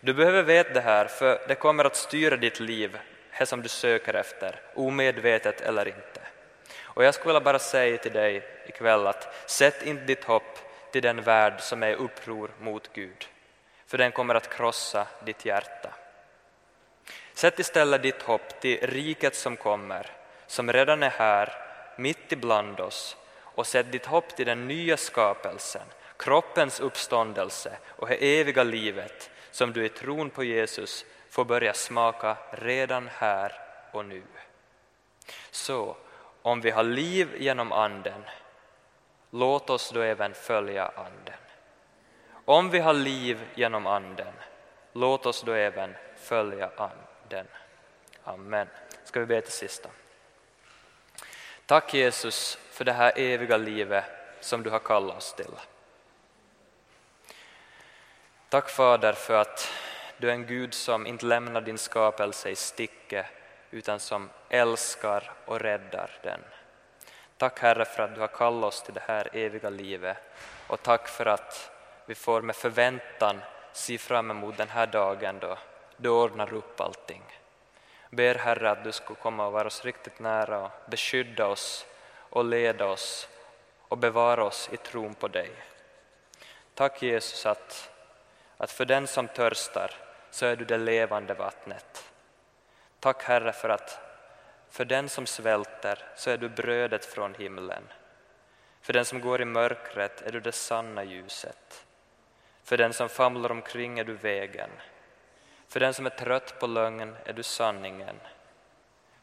Du 0.00 0.14
behöver 0.14 0.42
veta 0.42 0.72
det 0.72 0.80
här, 0.80 1.06
för 1.06 1.44
det 1.48 1.54
kommer 1.54 1.84
att 1.84 1.96
styra 1.96 2.36
ditt 2.36 2.60
liv, 2.60 2.98
det 3.38 3.46
som 3.46 3.62
du 3.62 3.68
söker 3.68 4.14
efter, 4.14 4.60
omedvetet 4.74 5.60
eller 5.60 5.88
inte. 5.88 6.20
Och 6.82 7.04
jag 7.04 7.14
skulle 7.14 7.28
vilja 7.28 7.44
bara 7.44 7.58
säga 7.58 7.98
till 7.98 8.12
dig 8.12 8.42
ikväll 8.66 9.06
att 9.06 9.50
sätt 9.50 9.82
inte 9.82 10.04
ditt 10.04 10.24
hopp 10.24 10.58
till 10.92 11.02
den 11.02 11.22
värld 11.22 11.60
som 11.60 11.82
är 11.82 11.90
i 11.90 11.94
uppror 11.94 12.50
mot 12.58 12.92
Gud, 12.92 13.28
för 13.86 13.98
den 13.98 14.12
kommer 14.12 14.34
att 14.34 14.56
krossa 14.56 15.06
ditt 15.24 15.44
hjärta. 15.44 15.94
Sätt 17.34 17.58
istället 17.58 18.02
ditt 18.02 18.22
hopp 18.22 18.60
till 18.60 18.78
riket 18.82 19.34
som 19.34 19.56
kommer, 19.56 20.10
som 20.52 20.72
redan 20.72 21.02
är 21.02 21.10
här, 21.10 21.52
mitt 21.96 22.32
ibland 22.32 22.80
oss, 22.80 23.16
och 23.40 23.66
sätt 23.66 23.92
ditt 23.92 24.06
hopp 24.06 24.36
till 24.36 24.46
den 24.46 24.68
nya 24.68 24.96
skapelsen, 24.96 25.82
kroppens 26.16 26.80
uppståndelse 26.80 27.78
och 27.86 28.08
det 28.08 28.40
eviga 28.40 28.62
livet 28.62 29.30
som 29.50 29.72
du 29.72 29.84
i 29.84 29.88
tron 29.88 30.30
på 30.30 30.44
Jesus 30.44 31.04
får 31.30 31.44
börja 31.44 31.74
smaka 31.74 32.36
redan 32.50 33.08
här 33.12 33.52
och 33.92 34.04
nu. 34.04 34.22
Så 35.50 35.96
om 36.42 36.60
vi 36.60 36.70
har 36.70 36.82
liv 36.82 37.28
genom 37.38 37.72
Anden, 37.72 38.22
låt 39.30 39.70
oss 39.70 39.90
då 39.90 40.00
även 40.00 40.34
följa 40.34 40.92
Anden. 40.96 41.40
Om 42.44 42.70
vi 42.70 42.78
har 42.78 42.94
liv 42.94 43.40
genom 43.54 43.86
Anden, 43.86 44.34
låt 44.92 45.26
oss 45.26 45.42
då 45.42 45.52
även 45.52 45.94
följa 46.16 46.70
Anden. 46.76 47.46
Amen. 48.24 48.68
Ska 49.04 49.20
vi 49.20 49.26
be 49.26 49.40
till 49.40 49.52
sista. 49.52 49.88
Tack 51.72 51.94
Jesus 51.94 52.58
för 52.70 52.84
det 52.84 52.92
här 52.92 53.12
eviga 53.16 53.56
livet 53.56 54.04
som 54.40 54.62
du 54.62 54.70
har 54.70 54.78
kallat 54.78 55.16
oss 55.16 55.34
till. 55.34 55.54
Tack 58.48 58.70
Fader 58.70 59.12
för 59.12 59.34
att 59.34 59.72
du 60.18 60.28
är 60.28 60.32
en 60.32 60.46
Gud 60.46 60.74
som 60.74 61.06
inte 61.06 61.26
lämnar 61.26 61.60
din 61.60 61.78
skapelse 61.78 62.50
i 62.50 62.56
sticket 62.56 63.26
utan 63.70 64.00
som 64.00 64.30
älskar 64.48 65.32
och 65.44 65.60
räddar 65.60 66.10
den. 66.22 66.40
Tack 67.36 67.58
Herre 67.58 67.84
för 67.84 68.02
att 68.02 68.14
du 68.14 68.20
har 68.20 68.28
kallat 68.28 68.64
oss 68.64 68.82
till 68.82 68.94
det 68.94 69.04
här 69.06 69.28
eviga 69.32 69.70
livet 69.70 70.16
och 70.66 70.82
tack 70.82 71.08
för 71.08 71.26
att 71.26 71.70
vi 72.06 72.14
får 72.14 72.42
med 72.42 72.56
förväntan 72.56 73.40
se 73.72 73.98
fram 73.98 74.30
emot 74.30 74.56
den 74.56 74.68
här 74.68 74.86
dagen 74.86 75.38
då 75.40 75.58
du 75.96 76.08
ordnar 76.08 76.54
upp 76.54 76.80
allting. 76.80 77.22
Ber 78.14 78.34
Herre 78.34 78.70
att 78.70 78.84
du 78.84 78.92
ska 78.92 79.14
komma 79.14 79.46
och 79.46 79.52
vara 79.52 79.66
oss 79.66 79.84
riktigt 79.84 80.18
nära 80.18 80.64
och 80.64 80.70
beskydda 80.86 81.46
oss 81.46 81.86
och 82.14 82.44
leda 82.44 82.86
oss 82.86 83.28
och 83.88 83.98
bevara 83.98 84.44
oss 84.44 84.68
i 84.72 84.76
tron 84.76 85.14
på 85.14 85.28
dig. 85.28 85.50
Tack 86.74 87.02
Jesus 87.02 87.46
att 87.46 87.90
att 88.56 88.70
för 88.70 88.84
den 88.84 89.06
som 89.06 89.28
törstar 89.28 89.90
så 90.30 90.46
är 90.46 90.56
du 90.56 90.64
det 90.64 90.78
levande 90.78 91.34
vattnet. 91.34 92.12
Tack 93.00 93.22
Herre 93.22 93.52
för 93.52 93.68
att 93.68 93.98
för 94.70 94.84
den 94.84 95.08
som 95.08 95.26
svälter 95.26 96.04
så 96.16 96.30
är 96.30 96.36
du 96.36 96.48
brödet 96.48 97.04
från 97.04 97.34
himlen. 97.34 97.82
För 98.80 98.92
den 98.92 99.04
som 99.04 99.20
går 99.20 99.42
i 99.42 99.44
mörkret 99.44 100.22
är 100.22 100.32
du 100.32 100.40
det 100.40 100.52
sanna 100.52 101.04
ljuset. 101.04 101.86
För 102.64 102.76
den 102.76 102.92
som 102.92 103.08
famlar 103.08 103.50
omkring 103.50 103.98
är 103.98 104.04
du 104.04 104.14
vägen. 104.14 104.70
För 105.72 105.80
den 105.80 105.94
som 105.94 106.06
är 106.06 106.10
trött 106.10 106.60
på 106.60 106.66
lögn 106.66 107.16
är 107.24 107.32
du 107.32 107.42
sanningen. 107.42 108.20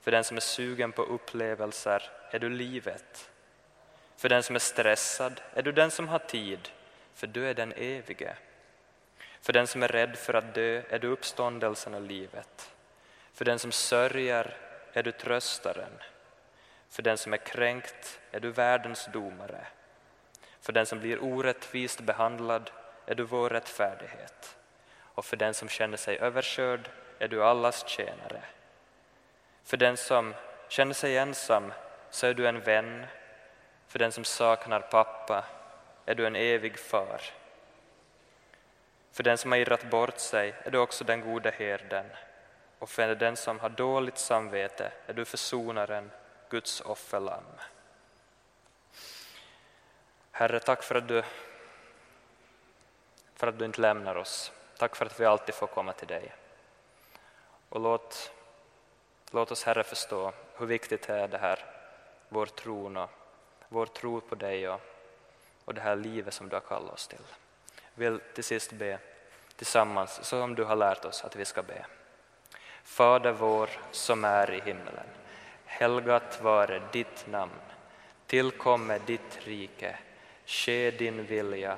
För 0.02 0.12
den 0.12 0.24
som 0.24 0.38
är 0.38 0.42
sugen 0.42 0.92
på 0.92 1.02
upplevelser 1.02 2.04
är 2.32 2.40
du 2.40 2.50
livet. 2.50 3.30
För 4.18 4.30
den 4.30 4.44
som 4.44 4.56
är 4.56 4.60
stressad 4.60 5.42
är 5.54 5.62
du 5.62 5.72
den 5.72 5.92
som 5.92 6.08
har 6.08 6.20
tid, 6.20 6.70
för 7.14 7.28
du 7.28 7.48
är 7.48 7.54
den 7.54 7.74
evige. 7.78 8.36
För 9.42 9.54
den 9.54 9.68
som 9.68 9.84
är 9.84 9.88
rädd 9.88 10.16
för 10.16 10.34
att 10.34 10.54
dö 10.54 10.82
är 10.90 11.00
du 11.00 11.08
uppståndelsen 11.08 11.94
och 11.94 12.02
livet. 12.02 12.72
För 13.34 13.46
den 13.46 13.60
som 13.60 13.72
sörjer 13.72 14.58
är 14.94 15.04
du 15.04 15.12
tröstaren. 15.12 15.94
För 16.90 17.02
den 17.02 17.18
som 17.18 17.34
är 17.34 17.38
kränkt 17.38 18.20
är 18.32 18.40
du 18.40 18.52
världens 18.52 19.10
domare. 19.14 19.68
För 20.62 20.74
den 20.74 20.86
som 20.86 21.00
blir 21.00 21.24
orättvist 21.24 22.02
behandlad 22.02 22.72
är 23.06 23.16
du 23.16 23.24
vår 23.24 23.50
rättfärdighet. 23.50 24.56
Och 25.20 25.26
för 25.26 25.38
den 25.38 25.54
som 25.54 25.70
känner 25.70 25.98
sig 25.98 26.18
överkörd 26.18 26.90
är 27.20 27.28
du 27.28 27.44
allas 27.44 27.88
tjänare. 27.88 28.42
För 29.64 29.78
den 29.78 29.98
som 29.98 30.36
känner 30.68 30.94
sig 30.94 31.18
ensam 31.18 31.74
så 32.10 32.28
är 32.28 32.34
du 32.34 32.48
en 32.48 32.60
vän. 32.60 33.06
För 33.88 34.00
den 34.00 34.12
som 34.12 34.24
saknar 34.24 34.80
pappa 34.80 35.46
är 36.06 36.16
du 36.16 36.28
en 36.28 36.36
evig 36.36 36.80
far. 36.80 37.22
För 39.12 39.24
den 39.24 39.38
som 39.38 39.52
har 39.52 39.60
irrat 39.60 39.90
bort 39.90 40.20
sig 40.20 40.56
är 40.64 40.72
du 40.72 40.78
också 40.78 41.04
den 41.04 41.22
gode 41.22 41.52
herden 41.52 42.06
och 42.80 42.90
för 42.90 43.16
den 43.16 43.36
som 43.36 43.60
har 43.60 43.70
dåligt 43.70 44.18
samvete 44.18 44.92
är 45.08 45.14
du 45.14 45.26
försonaren, 45.26 46.12
Guds 46.50 46.82
offerlamm. 46.82 47.60
Herre, 50.32 50.60
tack 50.60 50.84
för 50.84 50.96
att 50.96 51.08
du, 51.08 51.24
för 53.36 53.48
att 53.48 53.60
du 53.60 53.66
inte 53.66 53.82
lämnar 53.82 54.16
oss. 54.16 54.52
Tack 54.80 54.96
för 54.96 55.06
att 55.06 55.20
vi 55.20 55.26
alltid 55.26 55.56
får 55.56 55.68
komma 55.68 55.94
till 55.94 56.08
dig. 56.08 56.34
Och 57.70 57.80
låt, 57.80 58.32
låt 59.32 59.52
oss, 59.52 59.64
Herre, 59.64 59.84
förstå 59.84 60.34
hur 60.58 60.66
viktigt 60.66 61.10
är 61.10 61.28
det 61.28 61.38
här, 61.38 61.66
vår 62.30 62.46
tro 62.46 63.00
och 63.00 63.10
vår 63.70 63.86
tro 63.86 64.22
på 64.22 64.36
dig 64.36 64.70
och, 64.70 64.82
och 65.66 65.74
det 65.74 65.82
här 65.82 65.96
livet 65.96 66.34
som 66.34 66.50
du 66.50 66.56
har 66.56 66.62
kallat 66.62 66.94
oss 66.94 67.08
till. 67.08 67.26
Jag 67.96 68.04
vill 68.04 68.20
till 68.34 68.44
sist 68.44 68.72
be 68.72 69.00
tillsammans, 69.56 70.26
som 70.26 70.56
du 70.56 70.64
har 70.64 70.76
lärt 70.76 71.06
oss 71.06 71.24
att 71.24 71.36
vi 71.36 71.46
ska 71.46 71.64
be. 71.64 71.86
Fader 72.84 73.32
vår 73.32 73.70
som 73.92 74.26
är 74.26 74.52
i 74.52 74.62
himmelen. 74.62 75.08
Helgat 75.66 76.42
vare 76.42 76.82
ditt 76.92 77.28
namn. 77.28 77.62
Tillkomme 78.26 79.00
ditt 79.06 79.40
rike. 79.42 80.00
Ske 80.46 80.92
din 80.92 81.26
vilja, 81.26 81.78